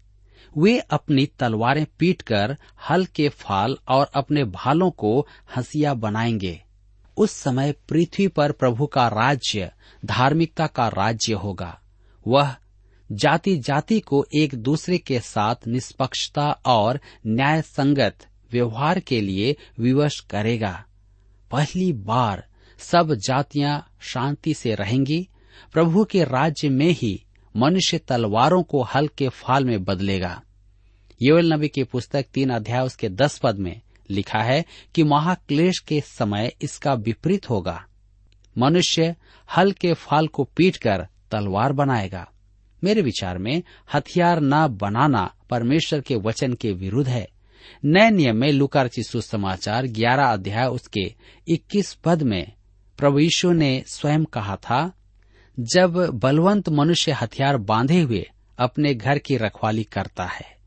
वे 0.58 0.80
अपनी 0.80 1.26
तलवारें 1.26 1.86
पीटकर 2.00 2.58
हल 2.90 3.06
के 3.06 3.30
फाल 3.30 3.78
और 3.88 4.12
अपने 4.14 4.44
भालों 4.44 4.92
को 4.92 5.28
हंसिया 5.56 5.94
बनाएँगे। 5.94 6.64
उस 7.18 7.32
समय 7.32 7.72
पृथ्वी 7.72 8.28
पर 8.28 8.52
प्रभु 8.52 8.86
का 8.86 9.08
राज्य, 9.08 9.72
धार्मिकता 10.06 10.68
का 10.68 10.88
राज्य 10.88 11.34
होगा। 11.34 11.80
वह 12.28 12.56
जाति 13.12 13.58
जाति 13.58 14.00
को 14.00 14.26
एक 14.36 14.56
दूसरे 14.56 14.98
के 14.98 15.20
साथ 15.20 15.56
निष्पक्षता 15.68 16.52
और 16.52 17.00
न्याय 17.28 17.62
संगत 17.62 18.18
व्यवहार 18.52 19.00
के 19.00 19.22
लिए 19.22 19.56
विवश 19.80 20.20
करेगा। 20.20 20.86
पहली 21.52 21.94
बार 21.94 22.49
सब 22.80 23.14
जातियाँ 23.14 23.88
शांति 24.02 24.54
से 24.54 24.76
रहेंगी, 24.76 25.30
प्रभु 25.74 26.06
के 26.06 26.24
राज्य 26.24 26.70
में 26.70 26.90
ही 26.90 27.26
मनुष्य 27.56 27.98
तलवारों 27.98 28.64
को 28.64 28.84
हल 28.84 29.08
के 29.08 29.30
फाल 29.30 29.66
में 29.66 29.84
बदलेगा। 29.84 30.42
योल 31.22 31.54
नबी 31.54 31.68
की 31.68 31.84
पुस्तक 31.84 32.26
तीन 32.34 32.50
अध्याय 32.50 32.86
उसके 32.86 33.10
दस 33.10 33.38
पद 33.38 33.56
में 33.56 33.82
लिखा 34.10 34.40
है 34.40 34.66
कि 34.96 35.04
महाक्लेश 35.04 35.80
के 35.80 36.02
समय 36.02 36.52
इसका 36.62 36.94
विपरीत 36.94 37.50
होगा। 37.50 37.86
मनुष्य 38.58 39.16
हल 39.58 39.72
के 39.72 39.94
फाल 39.94 40.28
को 40.28 40.44
पीटकर 40.44 41.08
तलवार 41.32 41.74
बनाएगा। 41.74 42.32
मेरे 42.84 43.02
विचार 43.02 43.38
में 43.38 43.64
हथियार 43.94 44.40
न 44.42 44.68
बनाना 44.68 45.34
परमेश्वर 45.50 46.02
के 46.02 46.16
वचन 46.16 46.54
के 46.54 46.72
विरुद्ध 46.72 47.10
है। 47.10 47.30
नए 47.86 48.10
नियम 48.10 48.36
में 48.36 48.52
लुकार 48.52 48.88
सुसमाचार 48.88 49.88
ग्यारह 49.88 50.26
अध्याय 50.26 50.68
उसके 50.68 51.16
इक्कीस 51.48 51.94
पद 51.94 52.24
में 52.24 52.52
प्रभु 53.00 53.20
यीशु 53.20 53.52
ने 53.52 53.84
स्वयं 53.88 54.26
कहा 54.26 54.56
था, 54.56 54.92
जब 55.60 55.94
बलवंत 56.14 56.70
मनुष्य 56.70 57.12
हथियार 57.12 57.58
बांधे 57.58 58.02
हुए 58.02 58.30
अपने 58.58 58.94
घर 58.94 59.18
की 59.18 59.38
रखवाली 59.38 59.84
करता 59.84 60.26
है, 60.26 60.58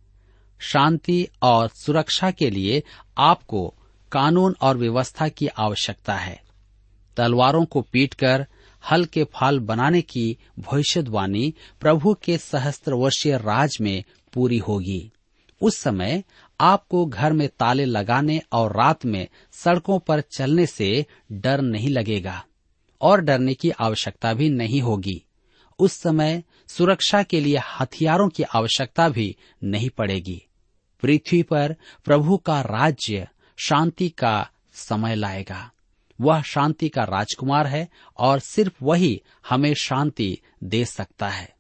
शांति 0.59 1.29
और 1.43 1.69
सुरक्षा 1.69 2.31
के 2.31 2.51
लिए 2.51 2.83
आपको 3.19 3.75
कानून 4.13 4.57
और 4.61 4.77
व्यवस्था 4.77 5.29
की 5.29 5.47
आवश्यकता 5.47 6.15
है। 6.15 6.43
तलवारों 7.17 7.65
को 7.65 7.81
पीटकर, 7.83 8.47
हल 8.91 9.05
के 9.05 9.25
फाल 9.25 9.59
बनाने 9.59 10.03
की 10.03 10.39
भविष्यवाणी 10.59 11.55
प्रभु 11.81 12.15
के 12.15 12.39
सहस्त्र 12.39 12.95
वर्षीय 12.95 13.37
राज 13.37 13.79
में 13.81 14.05
पूरी 14.33 14.59
होगी। 14.59 15.11
उस 15.61 15.77
समय 15.77 16.25
आपको 16.61 17.07
घर 17.07 17.33
में 17.33 17.49
ताले 17.49 17.85
लगाने 17.85 18.41
और 18.53 18.77
रात 18.77 19.05
में 19.05 19.29
सड़कों 19.53 19.99
पर 19.99 20.21
चलने 20.21 20.67
से 20.67 21.07
डर 21.33 21.61
नहीं 21.61 21.89
लगेगा 21.89 22.45
और 23.01 23.21
डरने 23.21 23.55
की 23.55 23.71
आवश्यकता 23.71 24.35
भी 24.35 24.51
नहीं 24.51 24.81
होगी। 24.81 25.25
उस 25.79 25.93
समय 25.93 26.43
सुरक्षा 26.69 27.23
के 27.23 27.41
लिए 27.41 27.59
हथियारों 27.81 28.29
की 28.29 28.43
आवश्यकता 28.43 29.09
भी 29.09 29.37
नहीं 29.65 29.91
पड़ेगी। 29.91 30.43
पृथ्वी 31.03 31.43
पर 31.43 31.77
प्रभु 32.05 32.37
का 32.37 32.61
राज्य 32.61 33.29
शांति 33.57 34.09
का 34.09 34.51
समय 34.73 35.15
लाएगा। 35.15 35.71
वह 36.21 36.43
शांति 36.43 36.89
का 36.89 37.03
राजकुमार 37.03 37.67
है 37.67 37.89
और 38.17 38.39
सिर्फ़ 38.39 38.75
वही 38.83 39.23
हमें 39.49 39.75
शांति 39.75 40.39
दे 40.65 40.85
सकता 40.85 41.29
है। 41.29 41.55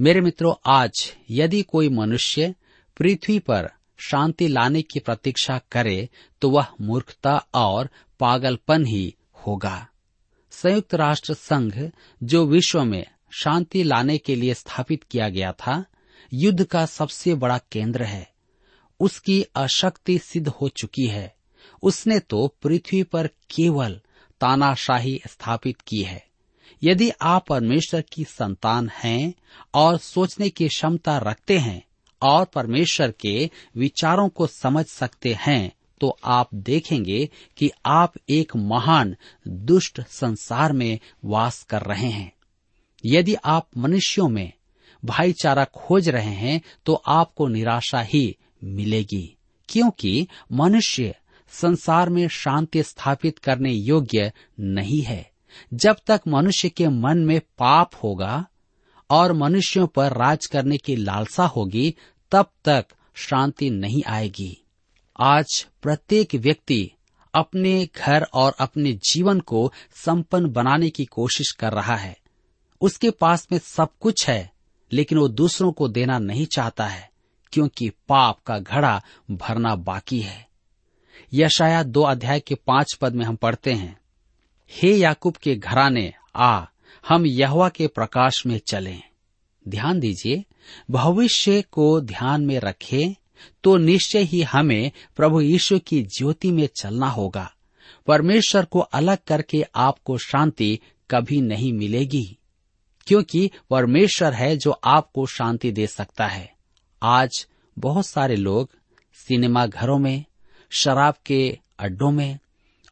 मेरे 0.00 0.20
मित्रों, 0.20 0.54
आज 0.66 1.14
यदि 1.30 1.62
कोई 1.62 1.88
मनुष्य 1.88 2.54
पृथ्वी 2.96 3.38
पर 3.38 3.70
शांति 3.98 4.48
लाने 4.48 4.82
की 4.82 4.98
प्रतीक्षा 4.98 5.60
करे 5.72 6.08
तो 6.40 6.50
वह 6.50 6.66
मूर्खता 6.80 7.46
और 7.54 7.88
पागलपन 8.20 8.86
ही 8.86 9.14
होगा। 9.46 9.88
संयुक्त 10.50 10.94
राष्ट्र 10.94 11.34
संघ, 11.34 11.90
जो 12.22 12.46
विश्व 12.46 12.84
में 12.84 13.06
शांति 13.30 13.82
लाने 13.82 14.18
के 14.18 14.36
लिए 14.36 14.54
स्थापित 14.54 15.02
किया 15.02 15.28
गया 15.28 15.52
था, 15.52 15.84
युद्ध 16.34 16.64
का 16.64 16.86
सबसे 16.86 17.34
बड़ा 17.34 17.58
केंद्र 17.58 18.02
है। 18.02 18.32
उसकी 19.00 19.42
अशक्ति 19.42 20.18
सिद्ध 20.18 20.48
हो 20.48 20.68
चुकी 20.68 21.06
है। 21.06 21.36
उसने 21.82 22.18
तो 22.18 22.54
पृथ्वी 22.62 23.02
पर 23.02 23.26
केवल 23.26 24.00
तानाशाही 24.40 25.22
स्थापित 25.26 25.80
की 25.80 26.02
है। 26.02 26.26
यदि 26.82 27.10
आप 27.22 27.46
परमेश्वर 27.48 28.00
की 28.00 28.24
संतान 28.24 28.88
हैं 28.88 29.34
और 29.74 29.98
सोचने 29.98 30.48
की 30.48 30.68
क्षमता 30.68 31.18
रखते 31.18 31.58
हैं 31.58 31.82
और 32.22 32.44
परमेश्वर 32.44 33.10
के 33.10 33.50
विचारों 33.76 34.28
को 34.28 34.46
समझ 34.46 34.86
सकते 34.86 35.36
हैं 35.40 35.70
तो 36.00 36.16
आप 36.24 36.54
देखेंगे 36.54 37.28
कि 37.56 37.70
आप 37.86 38.14
एक 38.28 38.56
महान 38.56 39.16
दुष्ट 39.48 40.00
संसार 40.00 40.72
में 40.72 40.98
वास 41.24 41.62
कर 41.62 41.82
रहे 41.82 42.08
हैं। 42.08 42.32
यदि 43.04 43.34
आप 43.44 43.68
मनुष्यों 43.76 44.28
में 44.28 44.52
भाईचारा 45.04 45.64
खोज 45.64 46.08
रहे 46.08 46.34
हैं 46.34 46.60
तो 46.86 46.94
आपको 46.94 47.46
निराशा 47.48 48.00
ही 48.00 48.36
मिलेगी, 48.64 49.36
क्योंकि 49.68 50.26
मनुष्य 50.52 51.14
संसार 51.52 52.10
में 52.10 52.26
शांति 52.28 52.82
स्थापित 52.82 53.38
करने 53.38 53.72
योग्य 53.72 54.32
नहीं 54.60 55.02
है। 55.02 55.30
जब 55.74 55.96
तक 56.06 56.20
मनुष्य 56.28 56.68
के 56.68 56.88
मन 56.88 57.18
में 57.18 57.40
पाप 57.40 57.90
होगा 58.02 58.44
और 59.10 59.32
मनुष्यों 59.32 59.86
पर 59.86 60.12
राज 60.12 60.46
करने 60.46 60.76
की 60.76 60.96
लालसा 60.96 61.46
होगी, 61.46 61.94
तब 62.30 62.50
तक 62.64 62.86
शांति 63.14 63.70
नहीं 63.70 64.02
आएगी। 64.06 64.56
आज 65.20 65.66
प्रत्येक 65.82 66.34
व्यक्ति 66.34 66.90
अपने 67.34 67.88
घर 67.96 68.26
और 68.34 68.54
अपने 68.60 68.92
जीवन 68.92 69.40
को 69.40 69.72
संपन्न 69.94 70.50
बनाने 70.50 70.90
की 70.90 71.04
कोशिश 71.04 71.50
कर 71.50 71.72
रहा 71.72 71.96
है। 71.96 72.16
उसके 72.80 73.10
पास 73.10 73.46
में 73.52 73.58
सब 73.58 73.88
कुछ 74.00 74.28
है, 74.28 74.50
लेकिन 74.92 75.18
वो 75.18 75.28
दूसरों 75.28 75.72
को 75.72 75.88
देना 75.88 76.18
नहीं 76.18 76.46
चाहता 76.46 76.86
है, 76.86 77.10
क्योंकि 77.52 77.88
पाप 78.08 78.40
का 78.46 78.58
घड़ा 78.58 79.02
भरना 79.30 79.74
बाकी 79.74 80.20
है। 80.20 80.46
यशाया 81.32 81.82
दो 81.82 82.02
अध्याय 82.02 82.40
के 82.40 82.54
पाँच 82.54 82.94
पद 82.94 83.14
में 83.14 83.24
हम 83.24 83.36
पढ़ते 83.36 83.72
हैं, 83.72 83.98
हे 84.70 84.96
याकूब 84.96 85.36
के 85.36 85.56
घराने, 85.56 86.12
आ 86.36 86.64
हम 87.08 87.26
यहवा 87.26 87.68
के 87.68 87.86
प्रकाश 87.86 88.44
में 88.46 88.58
चलें। 88.66 89.02
ध्यान 89.66 90.00
दीजिए, 90.00 90.44
भविष्य 90.90 91.62
को 91.62 92.00
ध्यान 92.00 92.46
में 92.46 92.58
रखें 92.60 93.14
तो 93.64 93.76
निश्चय 93.76 94.22
ही 94.22 94.42
हमें 94.42 94.90
प्रभु 95.16 95.40
यीशु 95.40 95.78
की 95.78 96.02
ज्योति 96.02 96.50
में 96.52 96.68
चलना 96.80 97.08
होगा। 97.08 97.50
परमेश्वर 98.06 98.64
को 98.64 98.78
अलग 98.78 99.18
करके 99.26 99.62
आपको 99.76 100.16
शांति 100.18 100.78
कभी 101.10 101.40
नहीं 101.40 101.72
मिलेगी, 101.72 102.38
क्योंकि 103.06 103.50
परमेश्वर 103.70 104.32
है 104.32 104.56
जो 104.56 104.70
आपको 104.70 105.26
शांति 105.26 105.72
दे 105.72 105.86
सकता 105.86 106.26
है। 106.26 106.50
आज 107.02 107.46
बहुत 107.76 108.06
सारे 108.06 108.36
लोग 108.36 108.70
सिनेमा 109.14 109.66
घरों 109.66 109.98
में, 109.98 110.24
शराब 110.70 111.14
के 111.26 111.58
अड्डों 111.78 112.10
में 112.10 112.38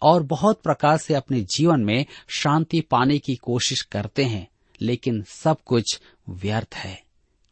और 0.02 0.22
बहुत 0.22 0.62
प्रकार 0.62 0.96
से 0.96 1.14
अपने 1.14 1.40
जीवन 1.40 1.80
में 1.80 2.06
शांति 2.28 2.80
पाने 2.80 3.18
की 3.18 3.34
कोशिश 3.34 3.82
करते 3.82 4.24
हैं, 4.24 4.48
लेकिन 4.80 5.22
सब 5.22 5.56
कुछ 5.66 6.00
व्यर्थ 6.28 6.74
है, 6.74 7.02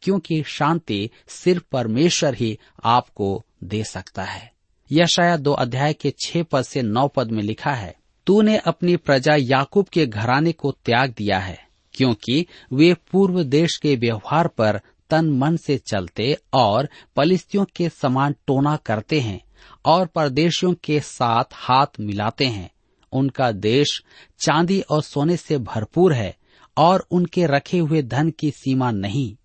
क्योंकि 0.03 0.43
शांति 0.47 1.11
सिर्फ़ 1.29 1.63
परमेश्वर 1.73 2.35
ही 2.35 2.59
आपको 2.85 3.45
दे 3.65 3.85
सकता 3.85 4.23
है। 4.23 4.53
यह 4.93 5.07
शायद 5.07 5.41
दो 5.41 5.53
अध्याय 5.53 5.93
के 5.93 6.15
छह 6.25 6.43
पद 6.43 6.63
से 6.63 6.83
नौ 6.83 7.09
पद 7.09 7.31
में 7.31 7.43
लिखा 7.43 7.73
है, 7.73 7.97
तूने 8.27 8.57
अपनी 8.57 8.97
प्रजा 8.97 9.35
याकूब 9.35 9.87
के 9.87 10.07
घराने 10.07 10.53
को 10.53 10.73
त्याग 10.73 11.15
दिया 11.19 11.39
है, 11.39 11.67
क्योंकि 11.95 12.47
वे 12.73 12.95
पूर्व 12.95 13.43
देश 13.43 13.77
के 13.77 13.97
व्यवहार 13.97 14.49
पर 14.49 14.81
तन 15.11 15.31
मन 15.31 15.57
से 15.57 15.79
चलते 15.79 16.37
और 16.53 16.89
पलिस्तियों 17.17 17.65
के 17.77 17.89
समान 17.89 18.35
टोना 18.47 18.77
करते 18.77 19.21
हैं। 19.21 19.41
और 19.85 20.07
परदेशियों 20.07 20.75
के 20.85 21.01
साथ 21.01 21.45
हाथ 21.53 21.87
मिलाते 22.01 22.47
हैं। 22.47 22.71
उनका 23.13 23.53
देश 23.53 24.03
चांदी 24.39 24.81
और 24.81 25.03
सोने 25.03 25.37
से 25.37 25.59
भरपूर 25.59 26.13
है 26.13 26.37
और 26.77 27.07
उनके 27.11 27.47
रखे 27.47 27.79
हुए 27.79 28.03
धन 28.03 28.31
की 28.31 28.51
सीमा 28.51 28.91
नहीं। 28.91 29.37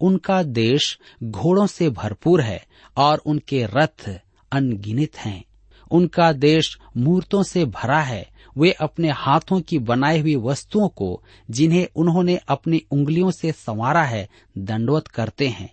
उनका 0.00 0.42
देश 0.42 0.98
घोड़ों 1.22 1.66
से 1.66 1.90
भरपूर 1.90 2.40
है 2.40 2.64
और 2.96 3.18
उनके 3.18 3.66
रथ 3.66 4.20
अनगिनित 4.52 5.16
हैं। 5.16 5.44
उनका 5.90 6.32
देश 6.32 6.78
मूर्तों 6.96 7.42
से 7.42 7.64
भरा 7.64 8.00
है। 8.00 8.28
वे 8.58 8.72
अपने 8.72 9.10
हाथों 9.10 9.60
की 9.60 9.78
बनाई 9.78 10.20
हुई 10.20 10.36
वस्तुओं 10.36 10.88
को, 10.88 11.22
जिन्हें 11.50 11.88
उन्होंने 11.96 12.36
अपनी 12.36 12.82
उंगलियों 12.90 13.30
से 13.30 13.52
संवारा 13.52 14.02
है, 14.02 14.28
दंडवत 14.58 15.06
करते 15.06 15.48
हैं। 15.48 15.72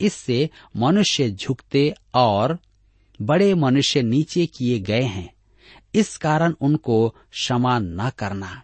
इससे 0.00 0.50
मनुष्य 0.76 1.30
झुकते 1.30 1.94
और 2.14 2.58
बड़े 3.22 3.54
मनुष्य 3.54 4.02
नीचे 4.02 4.46
किए 4.46 4.78
गए 4.78 5.02
हैं। 5.02 5.34
इस 5.94 6.16
कारण 6.16 6.54
उनको 6.60 7.08
क्षमा 7.08 7.78
न 7.78 8.10
करना। 8.18 8.62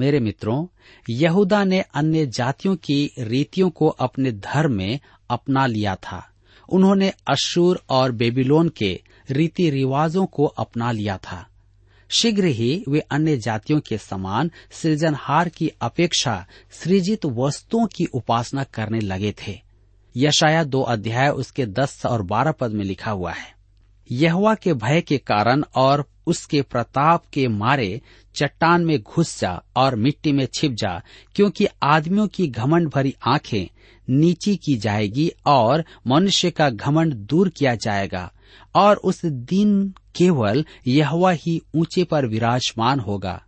मेरे 0.00 0.20
मित्रों, 0.20 0.66
यहूदा 1.10 1.64
ने 1.64 1.80
अन्य 1.80 2.26
जातियों 2.26 2.76
की 2.76 3.10
रीतियों 3.18 3.70
को 3.70 3.88
अपने 3.88 4.32
धर्म 4.32 4.72
में 4.72 5.00
अपना 5.30 5.66
लिया 5.66 5.94
था। 5.94 6.28
उन्होंने 6.68 7.10
अशूर 7.10 7.84
और 7.88 8.12
बेबीलोन 8.12 8.68
के 8.68 9.02
रीति 9.30 9.70
रिवाजों 9.70 10.26
को 10.26 10.44
अपना 10.44 10.92
लिया 10.92 11.16
था। 11.16 11.48
शीघ्र 12.08 12.44
ही 12.44 12.84
वे 12.88 13.00
अन्य 13.00 13.36
जातियों 13.36 13.80
के 13.80 13.98
समान 13.98 14.50
सृजनहार 14.72 15.48
की 15.48 15.68
अपेक्षा 15.68 16.46
सृजित 16.72 17.26
वस्तुओं 17.26 17.86
की 17.86 18.04
उपासना 18.04 18.64
करने 18.64 19.00
लगे 19.00 19.34
थे। 19.46 19.60
यशाया 20.16 20.64
दो 20.64 20.82
अध्याय 20.82 21.28
उसके 21.28 21.66
दस 21.66 22.06
और 22.06 22.22
बारह 22.22 22.52
पद 22.52 22.70
में 22.70 22.84
लिखा 22.84 23.10
हुआ 23.10 23.32
है। 23.32 23.61
यहवा 24.12 24.54
के 24.54 24.72
भय 24.74 25.00
के 25.00 25.18
कारण 25.18 25.62
और 25.76 26.04
उसके 26.26 26.60
प्रताप 26.62 27.22
के 27.32 27.46
मारे 27.48 28.00
चट्टान 28.34 28.84
में 28.84 28.98
घुस 29.02 29.38
जा 29.40 29.52
और 29.76 29.96
मिट्टी 29.96 30.32
में 30.32 30.46
छिप 30.54 30.72
जा, 30.72 31.00
क्योंकि 31.34 31.66
आदमियों 31.82 32.26
की 32.26 32.46
घमंड 32.46 32.88
भरी 32.88 33.14
आँखें 33.26 33.66
नीची 34.10 34.54
की 34.56 34.76
जाएगी 34.76 35.30
और 35.46 35.84
मनुष्य 36.06 36.50
का 36.50 36.68
घमंड 36.70 37.14
दूर 37.14 37.48
किया 37.48 37.74
जाएगा, 37.74 38.30
और 38.76 38.96
उस 38.96 39.24
दिन 39.24 39.94
केवल 40.14 40.64
यहवा 40.86 41.30
ही 41.30 41.60
ऊँचे 41.74 42.04
पर 42.04 42.26
विराजमान 42.26 43.00
होगा, 43.00 43.42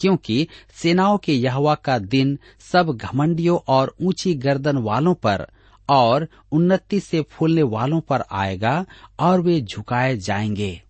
क्योंकि 0.00 0.46
सेनाओं 0.82 1.18
के 1.18 1.34
यहवा 1.34 1.74
का 1.74 1.98
दिन 1.98 2.38
सब 2.72 2.96
घमंडियों 2.96 3.58
और 3.68 3.94
ऊँची 4.02 4.34
गर्दन 4.34 4.78
वालों 4.78 5.14
पर 5.14 5.46
और 5.88 6.28
उन्नति 6.52 7.00
से 7.00 7.22
फूलने 7.22 7.62
वालों 7.62 8.00
पर 8.00 8.22
आएगा 8.32 8.86
और 9.18 9.40
वे 9.40 9.60
झुकाए 9.60 10.16
जाएँगे। 10.16 10.82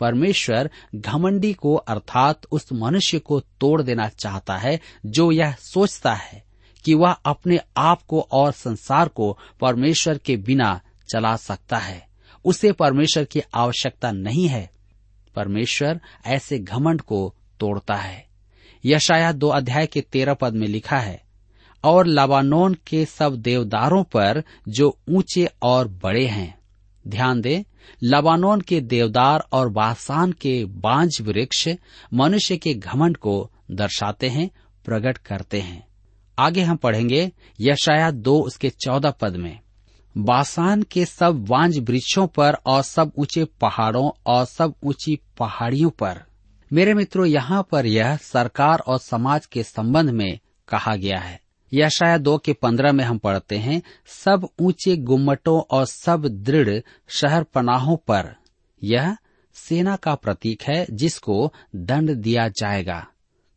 परमेश्वर 0.00 0.70
घमंडी 0.94 1.52
को 1.52 1.74
अर्थात 1.74 2.46
उस 2.52 2.72
मनुष्य 2.72 3.18
को 3.18 3.40
तोड़ 3.40 3.82
देना 3.82 4.08
चाहता 4.08 4.56
है 4.56 4.80
जो 5.06 5.32
यह 5.32 5.52
सोचता 5.52 6.14
है 6.14 6.44
कि 6.84 6.94
वह 6.94 7.10
अपने 7.12 7.60
आप 7.76 8.02
को 8.02 8.20
और 8.20 8.52
संसार 8.52 9.08
को 9.08 9.38
परमेश्वर 9.60 10.18
के 10.18 10.36
बिना 10.36 10.80
चला 11.12 11.36
सकता 11.36 11.76
है। 11.76 12.08
उसे 12.44 12.72
परमेश्वर 12.72 13.24
की 13.24 13.42
आवश्यकता 13.54 14.10
नहीं 14.10 14.48
है। 14.48 14.70
परमेश्वर 15.36 16.00
ऐसे 16.26 16.58
घमंड 16.58 17.00
को 17.00 17.34
तोड़ता 17.60 17.94
है। 17.94 18.26
यशाया 18.84 19.32
दो 19.32 19.48
अध्याय 19.48 19.86
के 19.86 20.00
तेरह 20.00 20.34
पद 20.34 20.52
में 20.52 20.66
लिखा 20.66 20.98
है 20.98 21.31
और 21.84 22.06
लबानोन 22.06 22.76
के 22.86 23.04
सब 23.04 23.36
देवदारों 23.36 24.04
पर 24.04 24.44
जो 24.68 24.98
ऊँचे 25.08 25.48
और 25.62 25.88
बड़े 25.88 26.26
हैं। 26.26 26.58
ध्यान 27.08 27.40
दें, 27.40 27.62
लबानोन 28.02 28.60
के 28.60 28.80
देवदार 28.80 29.46
और 29.52 29.68
बासान 29.68 30.32
के 30.32 30.64
बांझ 30.64 31.20
वृक्ष 31.20 31.68
मनुष्य 32.14 32.56
के 32.56 32.74
घमंड 32.74 33.16
को 33.16 33.50
दर्शाते 33.70 34.28
हैं 34.28 34.50
प्रकट 34.84 35.18
करते 35.18 35.60
हैं। 35.60 35.86
आगे 36.38 36.62
हम 36.62 36.76
पढ़ेंगे 36.76 37.32
यशाया 37.60 38.10
दो 38.10 38.40
उसके 38.40 38.70
चौदह 38.70 39.10
पद 39.10 39.36
में। 39.36 39.58
बासान 40.18 40.82
के 40.82 41.04
सब 41.04 41.44
बांझ 41.44 41.78
वृक्षों 41.78 42.26
पर 42.26 42.54
और 42.54 42.82
सब 42.82 43.12
ऊँचे 43.18 43.44
पहाड़ों 43.44 44.10
और 44.26 44.44
सब 44.44 44.74
ऊँची 44.84 45.18
पहाड़ियों 45.38 45.90
पर। 45.90 46.22
मेरे 46.72 46.94
मित्रों, 46.94 47.26
यहाँ 47.26 47.68
पर 47.70 47.86
यह 47.86 48.16
सरकार 48.16 48.78
और 48.78 48.98
समाज 48.98 49.46
के 49.46 49.62
संबंध 49.62 50.10
में 50.10 50.38
कहा 50.68 50.96
गया 50.96 51.18
है। 51.18 51.41
यह 51.74 51.88
शायद 51.88 52.20
दो 52.20 52.38
के 52.38 52.52
पंद्रह 52.52 52.92
में 52.92 53.04
हम 53.04 53.18
पढ़ते 53.18 53.56
हैं, 53.56 53.82
सब 54.06 54.48
ऊँचे 54.60 54.96
गुम्मटों 54.96 55.60
और 55.70 55.86
सब 55.86 56.22
दृढ़ 56.26 56.80
शहर 57.08 57.42
पनाहों 57.42 57.96
पर। 57.96 58.36
यह 58.82 59.16
सेना 59.54 59.96
का 59.96 60.14
प्रतीक 60.14 60.62
है, 60.62 60.86
जिसको 60.90 61.52
दंड 61.76 62.14
दिया 62.14 62.48
जाएगा। 62.48 63.06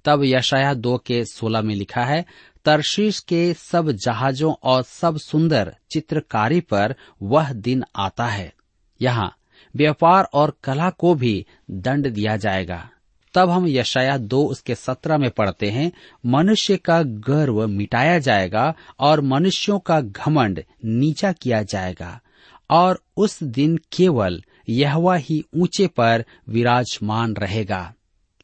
तब 0.06 0.21
यशाया 0.23 0.73
दो 0.73 0.97
के 0.97 1.25
सोलह 1.25 1.62
में 1.62 1.75
लिखा 1.75 2.04
है, 2.04 2.25
तरशीश 2.65 3.19
के 3.19 3.54
सब 3.54 3.91
जहाजों 3.91 4.54
और 4.63 4.84
सब 4.84 5.17
सुंदर 5.17 5.75
चित्रकारी 5.91 6.62
पर 6.62 6.95
वह 7.21 7.54
दिन 7.54 7.84
आता 7.95 8.28
है। 8.28 8.54
यहाँ, 9.01 9.36
व्यापार 9.75 10.23
और 10.34 10.58
कला 10.63 10.89
को 10.89 11.15
भी 11.15 11.45
दंड 11.71 12.10
दिया 12.10 12.38
जाएगा। 12.38 12.89
तब 13.35 13.49
हम 13.49 13.67
यशाया 13.67 14.17
दो 14.17 14.45
उसके 14.45 14.75
सत्रह 14.75 15.17
में 15.17 15.29
पढ़ते 15.29 15.69
हैं, 15.69 15.91
मनुष्य 16.25 16.77
का 16.77 17.03
गर्व 17.03 17.67
मिटाया 17.67 18.19
जाएगा 18.19 18.75
और 18.99 19.21
मनुष्यों 19.21 19.79
का 19.79 20.01
घमंड 20.01 20.63
नीचा 20.85 21.31
किया 21.31 21.63
जाएगा। 21.63 22.21
और 22.69 23.03
उस 23.17 23.43
दिन 23.43 23.79
केवल 23.91 24.43
यहवा 24.69 25.15
ही 25.15 25.45
ऊँचे 25.55 25.87
पर 25.87 26.25
विराजमान 26.49 27.33
रहेगा। 27.33 27.93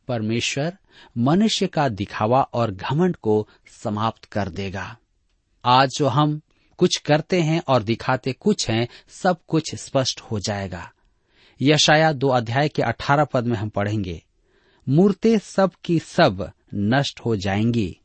परमेश्वर 0.08 0.78
मनुष्य 1.18 1.68
का 1.68 1.90
दिखावा 1.90 2.42
और 2.42 2.72
घमंड 2.72 3.16
को 3.16 3.48
समाप्त 3.84 4.26
कर 4.26 4.50
देगा। 4.50 4.98
आज 5.66 5.90
जो 5.90 6.08
हम 6.08 6.42
कुछ 6.78 6.98
करते 6.98 7.42
हैं 7.42 7.62
और 7.68 7.84
दिखाते 7.84 8.34
कुछ 8.34 8.70
हैं, 8.70 8.88
सब 9.10 9.38
कुछ 9.48 9.76
स्पष्ट 9.76 10.22
हो 10.22 10.40
जाएगा। 10.40 10.92
यशाया 11.62 12.14
दो 12.14 12.28
अध्याय 12.28 12.70
के 12.70 12.82
अठारह 12.82 13.24
पद 13.24 13.46
में 13.46 13.58
हम 13.58 13.70
पढ़ेंगे। 13.70 14.24
मूर्तें 14.90 15.40
सब 15.40 15.72
की 15.86 16.00
सब 16.00 16.52
नष्ट 16.76 17.20
हो 17.20 17.36
जाएँगी। 17.36 17.98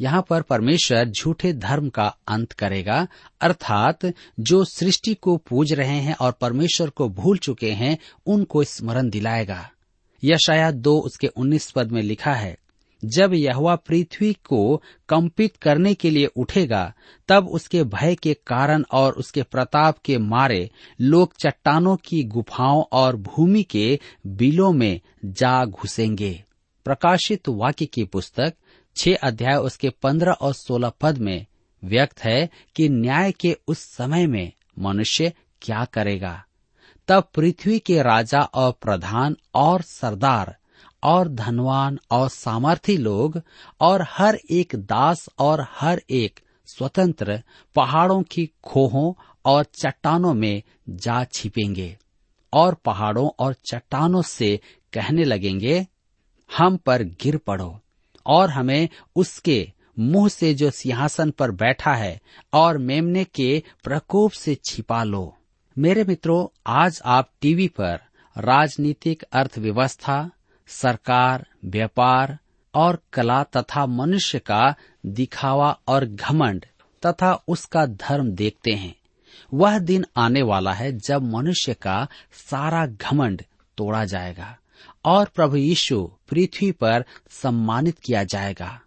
यहाँ 0.00 0.26
पर 0.30 0.42
परमेश्वर 0.42 1.08
झूठे 1.08 1.52
धर्म 1.52 1.88
का 1.88 2.16
अंत 2.28 2.52
करेगा, 2.52 3.08
अर्थात 3.40 3.98
जो 4.40 4.64
सृष्टि 4.64 5.14
को 5.14 5.36
पूज 5.36 5.72
रहे 5.72 5.96
हैं 5.96 6.14
और 6.14 6.32
परमेश्वर 6.32 6.90
को 6.90 7.08
भूल 7.08 7.38
चुके 7.38 7.70
हैं, 7.70 7.98
उनको 8.26 8.64
स्मरण 8.64 9.10
दिलाएगा। 9.10 9.70
यह 10.24 10.36
शायद 10.36 10.74
दो 10.74 11.00
उसके 11.00 11.26
उन्नीस 11.26 11.70
पद 11.70 11.90
में 11.90 12.02
लिखा 12.02 12.32
है 12.32 12.56
जब 13.04 13.34
यहवा 13.34 13.76
पृथ्वी 13.76 14.32
को 14.32 14.82
कंपित 15.08 15.56
करने 15.56 15.94
के 15.94 16.10
लिए 16.10 16.26
उठेगा, 16.26 16.94
तब 17.28 17.48
उसके 17.48 17.84
भय 17.84 18.14
के 18.14 18.34
कारण 18.34 18.84
और 18.92 19.12
उसके 19.12 19.42
प्रताप 19.42 19.98
के 19.98 20.18
मारे 20.18 20.70
लोग 21.00 21.32
चट्टानों 21.42 21.96
की 21.96 22.24
गुफाओं 22.24 22.84
और 22.92 23.16
भूमि 23.16 23.62
के 23.62 24.00
बिलों 24.26 24.72
में 24.72 25.00
जा 25.24 25.64
घुसेंगे। 25.64 26.44
प्रकाशित 26.84 27.48
वाक्य 27.48 27.86
की 27.86 28.04
पुस्तक 28.04 28.54
छह 28.96 29.14
अध्याय 29.14 29.56
उसके 29.56 29.90
पंद्रह 29.90 30.32
और 30.32 30.52
सोलह 30.52 30.92
पद 31.00 31.18
में 31.18 31.46
व्यक्त 31.84 32.24
है 32.24 32.50
कि 32.76 32.88
न्याय 32.88 33.32
के 33.32 33.56
उस 33.68 33.78
समय 33.78 34.26
में 34.26 34.52
मनुष्य 34.78 35.32
क्या 35.62 35.84
करेगा। 35.84 36.44
तब 37.08 37.30
पृथ्वी 37.34 37.78
के 37.78 38.02
राजा 38.02 38.40
और 38.40 38.72
प्रधान 38.72 39.36
और 39.54 39.82
सरदार 39.82 40.56
और 41.02 41.28
धनवान 41.28 41.98
और 42.10 42.28
सामर्थी 42.28 42.96
लोग 42.96 43.40
और 43.80 44.06
हर 44.08 44.38
एक 44.50 44.76
दास 44.76 45.28
और 45.38 45.66
हर 45.70 46.02
एक 46.10 46.40
स्वतंत्र 46.66 47.42
पहाड़ों 47.74 48.22
की 48.22 48.46
खोहों 48.64 49.12
और 49.44 49.64
चट्टानों 49.64 50.34
में 50.34 50.62
जा 50.88 51.24
छिपेंगे 51.24 51.98
और 52.52 52.74
पहाड़ों 52.74 53.30
और 53.38 53.52
चट्टानों 53.52 54.22
से 54.22 54.60
कहने 54.92 55.24
लगेंगे, 55.24 55.86
हम 56.58 56.76
पर 56.76 57.02
गिर 57.02 57.36
पड़ो 57.36 57.80
और 58.26 58.50
हमें 58.50 58.88
उसके 59.16 59.72
मुँह 59.98 60.28
से 60.28 60.54
जो 60.54 60.70
सिंहासन 60.70 61.30
पर 61.30 61.50
बैठा 61.50 61.94
है 61.94 62.20
और 62.52 62.78
मेमने 62.78 63.24
के 63.24 63.62
प्रकोप 63.84 64.30
से 64.30 64.54
छिपा 64.54 65.04
लो। 65.04 65.36
मेरे 65.78 66.04
मित्रों, 66.04 66.46
आज 66.66 67.00
आप 67.04 67.30
टीवी 67.40 67.68
पर 67.68 68.00
राजनीतिक 68.38 69.22
अर्थव्यवस्था 69.22 70.30
सरकार, 70.70 71.46
व्यापार 71.64 72.38
और 72.74 73.02
कला 73.12 73.42
तथा 73.42 73.86
मनुष्य 73.86 74.38
का 74.38 74.74
दिखावा 75.06 75.78
और 75.88 76.04
घमंड 76.04 76.66
तथा 77.06 77.44
उसका 77.48 77.86
धर्म 77.86 78.32
देखते 78.32 78.72
हैं। 78.72 78.94
वह 79.54 79.78
दिन 79.78 80.04
आने 80.16 80.42
वाला 80.42 80.72
है 80.72 80.98
जब 80.98 81.22
मनुष्य 81.22 81.74
का 81.74 82.08
सारा 82.32 82.86
घमंड 82.86 83.42
तोड़ा 83.76 84.04
जाएगा 84.04 84.58
और 85.04 85.26
प्रभु 85.26 85.56
यीशु 85.56 86.10
पृथ्वी 86.28 86.72
पर 86.72 87.04
सम्मानित 87.30 87.98
किया 87.98 88.24
जाएगा। 88.24 88.80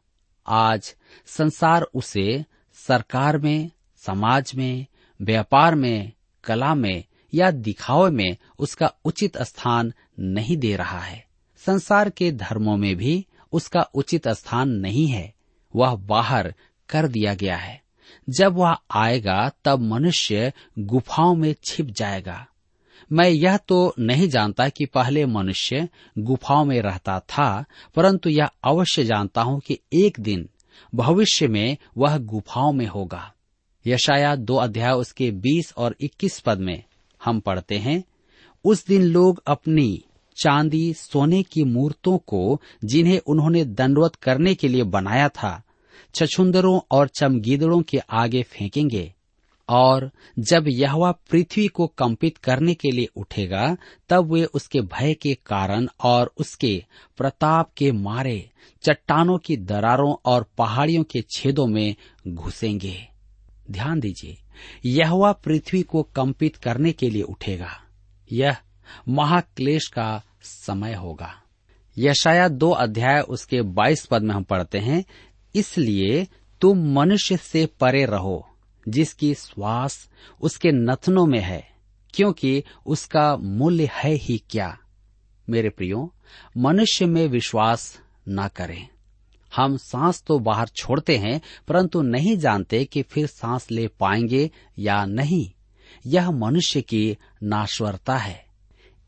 आज 0.47 0.95
संसार 1.25 1.81
उसे 1.81 2.45
सरकार 2.73 3.37
में, 3.37 3.71
समाज 3.97 4.51
में, 4.55 4.85
व्यापार 5.21 5.75
में, 5.75 6.11
कला 6.43 6.75
में 6.75 7.03
या 7.33 7.51
दिखावे 7.51 8.11
में 8.11 8.37
उसका 8.59 8.93
उचित 9.05 9.37
स्थान 9.37 9.93
नहीं 10.19 10.57
दे 10.57 10.75
रहा 10.75 10.99
है। 10.99 11.32
संसार 11.65 12.09
के 12.09 12.31
धर्मों 12.31 12.77
में 12.77 12.95
भी 12.95 13.25
उसका 13.51 13.81
उचित 13.81 14.27
स्थान 14.27 14.69
नहीं 14.69 15.07
है। 15.07 15.33
वह 15.75 15.95
बाहर 15.95 16.53
कर 16.89 17.07
दिया 17.07 17.33
गया 17.33 17.57
है। 17.57 17.81
जब 18.29 18.53
वह 18.53 18.77
आएगा, 18.91 19.51
तब 19.65 19.79
मनुष्य 19.79 20.53
गुफाओं 20.79 21.35
में 21.35 21.55
छिप 21.63 21.85
जाएगा। 21.85 22.47
मैं 23.11 23.29
यह 23.29 23.57
तो 23.57 23.95
नहीं 23.99 24.29
जानता 24.29 24.69
कि 24.69 24.85
पहले 24.85 25.25
मनुष्य 25.25 25.89
गुफाओं 26.19 26.65
में 26.65 26.81
रहता 26.81 27.19
था, 27.19 27.65
परंतु 27.95 28.29
यह 28.29 28.49
अवश्य 28.63 29.03
जानता 29.03 29.41
हूँ 29.41 29.59
कि 29.59 29.79
एक 29.93 30.19
दिन 30.19 30.49
भविष्य 30.95 31.47
में 31.47 31.77
वह 31.97 32.17
गुफाओं 32.17 32.73
में 32.73 32.87
होगा। 32.87 33.33
यशाया 33.87 34.35
दो 34.35 34.55
अध्याय 34.55 34.91
उसके 34.91 35.31
बीस 35.31 35.73
और 35.77 35.95
इक्कीस 36.01 36.39
पद 36.39 36.59
में 36.59 36.83
हम 37.25 37.39
पढ़ते 37.39 37.77
हैं, 37.77 38.03
उस 38.63 38.87
दिन 38.87 39.01
लोग 39.01 39.43
अपनी 39.47 40.05
चांदी, 40.41 40.93
सोने 40.93 41.43
की 41.43 41.63
मूर्तों 41.63 42.17
को 42.17 42.61
जिन्हें 42.85 43.19
उन्होंने 43.19 43.65
दंडवत 43.65 44.15
करने 44.15 44.55
के 44.55 44.67
लिए 44.67 44.83
बनाया 44.83 45.29
था, 45.29 45.63
छछुंदरों 46.15 46.79
और 46.91 47.07
चमगीदड़ों 47.07 47.81
के 47.81 47.97
आगे 47.97 48.43
फेंकेंगे। 48.43 49.13
और 49.69 50.11
जब 50.39 50.65
यहवा 50.67 51.11
पृथ्वी 51.11 51.67
को 51.67 51.87
कंपित 51.87 52.37
करने 52.37 52.73
के 52.73 52.91
लिए 52.91 53.07
उठेगा, 53.15 53.77
तब 54.09 54.33
वे 54.33 54.45
उसके 54.45 54.81
भय 54.81 55.13
के 55.13 55.37
कारण 55.45 55.87
और 56.03 56.33
उसके 56.37 56.83
प्रताप 57.17 57.71
के 57.77 57.91
मारे, 57.91 58.49
चट्टानों 58.83 59.37
की 59.37 59.57
दरारों 59.57 60.15
और 60.25 60.45
पहाड़ियों 60.57 61.03
के 61.03 61.23
छेदों 61.35 61.67
में 61.67 61.95
घुसेंगे। 62.27 63.07
ध्यान 63.71 63.99
दीजिए, 63.99 64.37
यहवा 64.85 65.31
पृथ्वी 65.31 65.81
को 65.81 66.03
कंपित 66.03 66.55
करने 66.55 66.91
के 66.91 67.09
लिए 67.09 67.21
उठेगा। 67.21 67.69
यह 68.31 68.57
महाक्लेश 69.09 69.87
का 69.87 70.23
समय 70.41 70.93
होगा। 70.93 71.41
यशाया 71.97 72.47
दो 72.47 72.71
अध्याय 72.71 73.21
उसके 73.21 73.61
बाईस 73.61 74.05
पद 74.05 74.21
में 74.21 74.35
हम 74.35 74.43
पढ़ते 74.43 74.77
हैं, 74.77 75.05
इसलिए 75.55 76.27
तुम 76.61 76.93
मनुष्य 76.93 77.37
से 77.37 77.65
परे 77.65 78.05
रहो, 78.05 78.49
जिसकी 78.87 79.33
श्वास 79.33 80.09
उसके 80.41 80.71
नथनों 80.71 81.25
में 81.25 81.39
है, 81.39 81.67
क्योंकि 82.13 82.63
उसका 82.85 83.37
मूल्य 83.37 83.89
है 83.91 84.11
ही 84.11 84.43
क्या। 84.49 84.77
मेरे 85.49 85.69
प्रियो, 85.69 86.13
मनुष्य 86.57 87.05
में 87.05 87.27
विश्वास 87.27 87.99
न 88.29 88.47
करें। 88.47 88.87
हम 89.55 89.77
सांस 89.77 90.23
तो 90.27 90.39
बाहर 90.39 90.67
छोड़ते 90.67 91.17
हैं, 91.17 91.41
परंतु 91.67 92.01
नहीं 92.01 92.37
जानते 92.37 92.85
कि 92.85 93.01
फिर 93.01 93.27
सांस 93.27 93.71
ले 93.71 93.87
पाएँगे 93.87 94.51
या 94.79 95.05
नहीं। 95.05 95.51
यह 96.05 96.31
मनुष्य 96.31 96.81
की 96.81 97.17
नाश्वरता 97.43 98.17
है। 98.17 98.45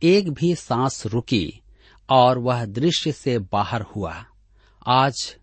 एक 0.03 0.31
भी 0.31 0.55
सांस 0.55 1.05
रुकी 1.05 1.61
और 2.09 2.37
वह 2.37 2.65
दृश्य 2.65 3.11
से 3.11 3.39
बाहर 3.39 3.81
हुआ। 3.81 4.25
आज 4.87 5.35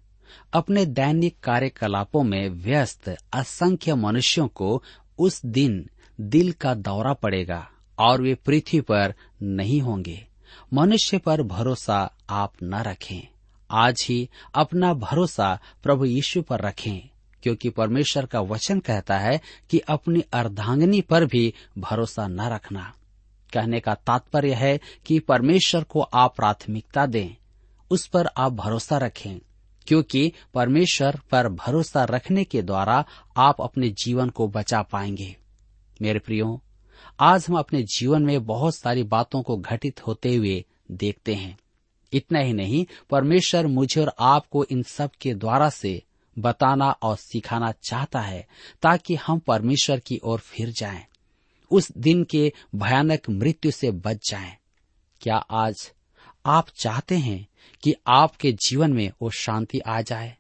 अपने 0.52 0.86
दैनिक 0.86 1.40
कार्यकलापों 1.40 2.22
में 2.22 2.48
व्यस्त, 2.48 3.16
असंख्य 3.32 3.94
मनुष्यों 3.94 4.48
को 4.48 4.82
उस 5.18 5.46
दिन 5.46 5.90
दिल 6.20 6.52
का 6.52 6.74
दौरा 6.74 7.12
पड़ेगा 7.12 7.68
और 7.98 8.22
वे 8.22 8.34
पृथ्वी 8.34 8.80
पर 8.80 9.14
नहीं 9.42 9.80
होंगे। 9.80 10.26
मनुष्य 10.74 11.18
पर 11.18 11.42
भरोसा 11.42 12.16
आप 12.30 12.52
न 12.62 12.74
रखें। 12.74 13.28
आज 13.70 14.06
ही 14.08 14.28
अपना 14.54 14.94
भरोसा 14.94 15.58
प्रभु 15.82 16.04
यीशु 16.04 16.42
पर 16.42 16.60
रखें, 16.60 17.08
क्योंकि 17.42 17.70
परमेश्वर 17.70 18.26
का 18.26 18.40
वचन 18.40 18.80
कहता 18.80 19.18
है 19.18 19.40
कि 19.70 19.78
अपनी 19.78 20.20
अर्धांगनी 20.32 21.00
पर 21.00 21.24
भी 21.24 21.54
भरोसा 21.78 22.26
न 22.26 22.40
रखना। 22.40 22.94
कहने 23.52 23.80
का 23.80 23.94
तात्पर्य 23.94 24.54
है 24.54 24.78
कि 25.06 25.18
परमेश्वर 25.18 25.84
को 25.84 26.00
आप 26.00 26.36
प्राथमिकता 26.36 27.06
दें 27.06 27.28
उस 27.90 28.06
पर 28.06 28.28
आप 28.36 28.52
भरोसा 28.52 28.98
रखें 28.98 29.38
क्योंकि 29.86 30.32
परमेश्वर 30.54 31.20
पर 31.30 31.48
भरोसा 31.48 32.04
रखने 32.04 32.44
के 32.44 32.62
द्वारा 32.62 33.04
आप 33.36 33.60
अपने 33.60 33.88
जीवन 34.04 34.28
को 34.28 34.48
बचा 34.48 34.82
पाएँगे। 34.82 35.36
मेरे 36.02 36.18
प्रियो 36.18 36.60
आज 37.20 37.46
हम 37.48 37.58
अपने 37.58 37.82
जीवन 37.82 38.22
में 38.22 38.44
बहुत 38.44 38.76
सारी 38.76 39.02
बातों 39.02 39.42
को 39.42 39.56
घटित 39.56 40.06
होते 40.06 40.34
हुए 40.34 40.64
देखते 40.90 41.34
हैं। 41.34 41.56
इतना 42.12 42.38
ही 42.38 42.52
नहीं 42.52 42.84
परमेश्वर 43.10 43.66
मुझे 43.66 44.00
और 44.00 44.12
आपको 44.20 44.64
इन 44.64 44.82
सब 44.82 45.10
के 45.20 45.34
द्वारा 45.34 45.68
से 45.68 46.02
बताना 46.38 46.90
और 47.02 47.16
सिखाना 47.16 47.72
चाहता 47.88 48.20
है 48.20 48.46
ताकि 48.82 49.14
हम 49.14 49.38
परमेश्वर 49.38 49.98
की 49.98 50.20
ओर 50.24 50.38
फिर 50.38 50.70
जाएँ, 50.70 51.06
उस 51.72 51.92
दिन 51.92 52.24
के 52.24 52.52
भयानक 52.74 53.28
मृत्यु 53.30 53.70
से 53.70 53.90
बच 53.90 54.30
जाएँ। 54.30 54.56
क्या 55.20 55.37
आज 55.37 55.92
आप 56.46 56.68
चाहते 56.68 57.16
हैं 57.18 57.46
कि 57.82 57.94
आपके 58.06 58.52
जीवन 58.52 58.92
में 58.92 59.11
वो 59.22 59.30
शांति 59.30 59.78
आ 59.78 60.00
जाए, 60.00 60.37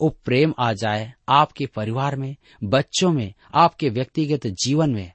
वो 0.00 0.08
प्रेम 0.24 0.54
आ 0.58 0.72
जाए 0.72 1.12
आपके 1.28 1.66
परिवार 1.66 2.16
में, 2.16 2.36
बच्चों 2.64 3.12
में, 3.12 3.32
आपके 3.54 3.88
व्यक्तिगत 3.88 4.46
जीवन 4.46 4.90
में? 4.90 5.12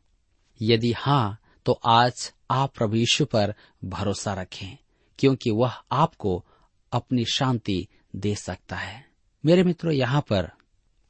यदि 0.62 0.92
हाँ 0.92 1.38
तो 1.66 1.80
आज 1.86 2.34
आप 2.52 2.74
प्रभु 2.76 2.96
यीशु 2.96 3.26
पर 3.26 3.54
भरोसा 3.86 4.34
रखें, 4.34 4.78
क्योंकि 5.20 5.52
वह 5.52 5.74
आपको 5.92 6.46
अपनी 6.92 7.26
शांति 7.26 7.88
दे 8.16 8.36
सकता 8.36 8.76
है। 8.76 9.06
मेरे 9.46 9.64
मित्रों, 9.64 9.94
यहाँ 9.94 10.22
पर 10.22 10.50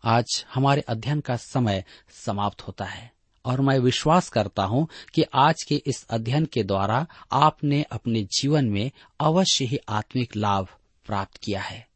आज 0.03 0.45
हमारे 0.53 0.81
अध्ययन 0.81 1.19
का 1.19 1.35
समय 1.35 1.83
समाप्त 2.25 2.61
होता 2.61 2.85
है। 2.85 3.11
और 3.45 3.61
मैं 3.61 3.79
विश्वास 3.79 4.29
करता 4.29 4.63
हूँ 4.63 4.87
कि 5.13 5.23
आज 5.33 5.63
के 5.63 5.75
इस 5.75 6.05
अध्ययन 6.09 6.45
के 6.45 6.63
द्वारा 6.63 7.07
आपने 7.31 7.83
अपने 7.83 8.23
जीवन 8.23 8.65
में 8.65 8.91
अवश्य 9.19 9.65
ही 9.65 9.79
आत्मिक 9.89 10.35
लाभ 10.35 10.67
प्राप्त 11.05 11.37
किया 11.37 11.61
है। 11.61 11.87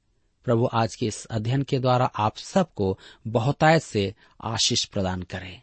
प्रभु, 0.46 0.70
आज 0.74 0.96
के 0.96 1.06
इस 1.06 1.26
अध्ययन 1.26 1.64
के 1.64 1.80
द्वारा 1.80 2.06
आप 2.06 2.38
सबको 2.38 3.00
बहुतायत 3.28 3.84
से 3.84 4.14
आशीष 4.44 4.86
प्रदान 4.86 5.22
करें। 5.22 5.62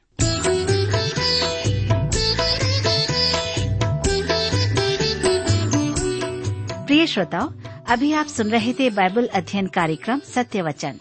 प्रिय 6.87 7.07
श्रोताओ, 7.07 7.53
अभी 7.89 8.13
आप 8.13 8.27
सुन 8.27 8.51
रहे 8.51 8.73
थे 8.73 8.91
बाइबल 8.91 9.27
अध्ययन 9.27 9.67
कार्यक्रम 9.67 10.21
सत्य 10.21 10.63
वचन। 10.63 11.01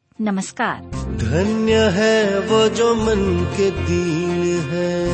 नमस्कार। 0.19 0.77
धन्य 1.17 1.73
है 1.73 2.39
वो 2.39 2.67
जो 2.69 2.95
मन 2.95 3.53
के 3.57 3.71
दीन 3.71 4.59
है। 4.71 5.07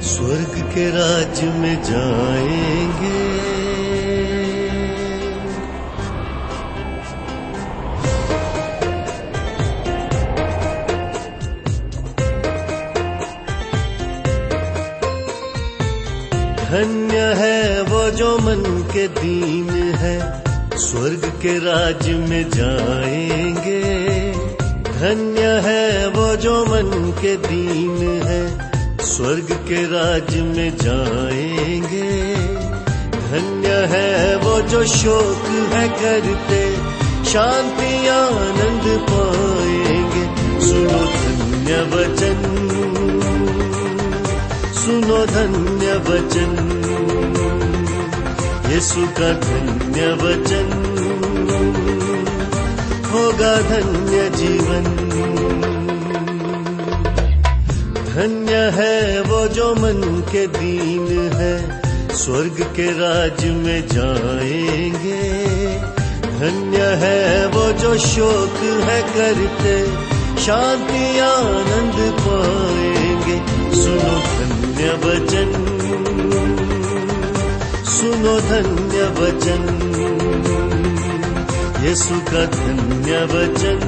स्वर्ग 0.00 0.70
के 0.74 0.90
राज्य 0.90 1.46
में 1.46 1.82
जाएँगे। 1.82 3.26
धन्य 16.70 17.34
है 17.36 17.82
वो 17.82 18.10
जो 18.10 18.38
मन 18.38 18.90
के 18.92 19.08
दीन 19.08 19.70
है। 19.94 20.45
स्वर्ग 20.76 21.32
के 21.42 21.58
राज्य 21.58 22.12
में 22.14 22.50
जाएँगे। 22.50 23.82
धन्य 24.84 25.40
है 25.40 26.08
वो 26.08 26.36
जो 26.36 26.64
मन 26.64 27.12
के 27.22 27.36
दीन 27.36 28.22
है। 28.24 28.70
स्वर्ग 29.00 29.46
के 29.68 29.82
राज्य 29.82 30.42
में 30.42 30.76
जाएँगे। 30.76 32.36
धन्य 33.10 33.68
है 33.68 34.36
वो 34.36 34.60
जो 34.60 34.84
शोक 34.84 35.48
है 35.48 35.88
करते 35.88 36.76
शांति, 37.30 38.08
आनंद 38.08 39.06
पाएँगे। 39.10 40.24
सुनो 40.66 40.98
धन्य 40.98 41.96
वचन। 41.96 42.42
सुनो 44.74 45.26
धन्य 45.26 45.92
वचन। 45.92 46.82
यीशु 48.70 49.06
का 49.06 49.32
धन्य 49.32 50.12
वचन। 50.12 50.68
होगा 53.12 53.56
धन्य 53.56 54.30
जीवन। 54.30 54.84
धन्य 58.06 58.54
है 58.54 59.20
वो 59.20 59.48
जो 59.48 59.74
मन 59.74 60.24
के 60.32 60.46
दीन 60.46 61.30
है, 61.34 61.82
स्वर्ग 62.16 62.72
के 62.76 62.86
राज 62.86 63.44
में 63.44 63.88
जाएँगे। 63.88 65.22
धन्य 66.40 66.78
है 66.78 67.46
वो 67.46 67.72
जो 67.72 67.98
शोक 67.98 68.62
है 68.62 69.02
करते, 69.02 69.86
शांति 70.42 71.18
आनंद 71.18 72.12
पाएँगे। 72.20 73.36
सुनो 73.82 74.16
धन्य 74.20 74.92
वचन। 75.04 75.72
सुनो 78.06 78.34
धन्य 78.40 79.04
वचन 79.18 79.62
यीशु 81.84 82.18
का 82.28 82.44
धन्य 82.52 83.22
वचन 83.32 83.80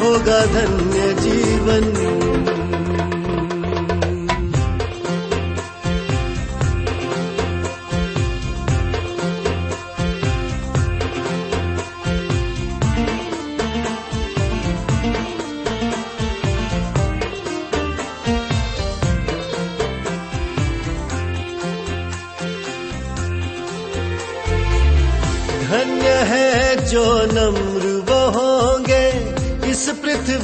होगा 0.00 0.40
धन्य 0.56 1.12
जीवन। 1.20 1.88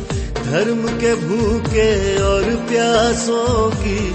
धर्म 0.50 0.88
के 0.88 1.14
भूखे 1.14 2.22
और 2.22 2.42
प्यासों 2.42 3.70
की, 3.70 4.12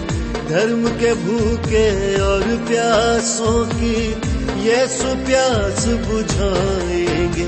धर्म 0.50 0.88
के 0.88 1.14
भूखे 1.14 2.22
और 2.22 2.42
प्यासों 2.42 3.66
की 3.66 4.12
ये 4.70 4.88
सुप्यास 4.88 5.86
बुझाएँगे। 5.86 7.46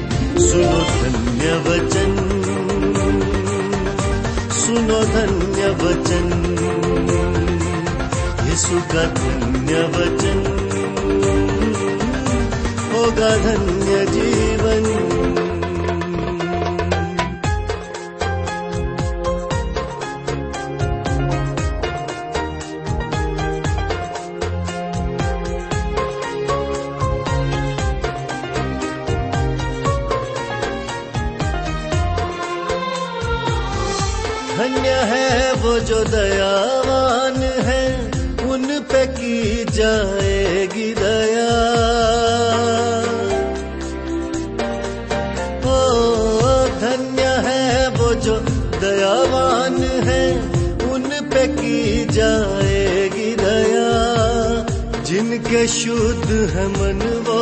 सुनो 0.48 0.80
धन्य 1.04 1.70
वचन। 1.70 2.35
सुनो 4.76 4.98
धन्य 5.12 5.68
वचन 5.82 6.26
यीशु 8.48 8.80
का 8.92 9.04
धन्य 9.20 9.84
वचन 9.94 10.42
होगा 12.92 13.30
धन्य 13.46 14.06
जीवन 14.16 15.15
धन्य 34.58 34.90
है 34.90 35.54
वो 35.54 35.80
जो 35.80 36.04
दयावान 36.04 37.36
है, 37.38 38.12
उन 38.50 38.80
पे 38.80 39.08
की 39.08 39.66
जाएगी 39.66 40.94
दया। 40.94 41.56
ओ, 45.60 45.98
धन्य 46.80 47.22
है 47.22 47.90
वो 47.90 48.14
जो 48.14 48.40
दयावान 48.80 49.84
है, 49.84 50.42
उन 50.92 51.04
पे 51.04 51.48
की 51.48 52.06
जाएगी 52.06 53.36
दया। 53.36 53.90
जिनके 55.04 55.68
शुद्ध 55.68 56.32
है 56.32 56.68
मन 56.68 57.02
वो, 57.28 57.42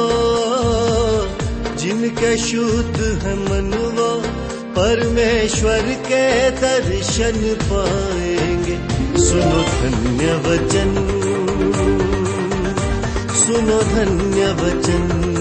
जिनके 1.75 2.37
शुद्ध 2.37 3.23
है 3.23 3.35
मन 3.35 3.77
वो 3.77 4.32
परमेश्वर 4.77 5.81
के 5.81 6.49
दर्शन 6.51 7.57
पाएँगे। 7.63 8.75
सुनो 9.19 9.61
धन्य 9.61 10.33
वचन। 10.33 10.95
सुनो 13.33 13.81
धन्य 13.81 14.53
वचन। 14.53 15.33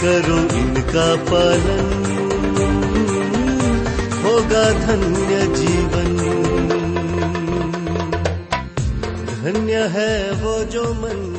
करो 0.00 0.56
इनका 0.56 1.16
पालन। 1.16 2.04
होगा 4.24 4.70
धन्य 4.86 5.46
जीवन। 5.56 6.16
धन्य 9.44 9.74
है 9.74 10.32
वो 10.32 10.64
जो 10.64 10.94
मन 10.94 11.37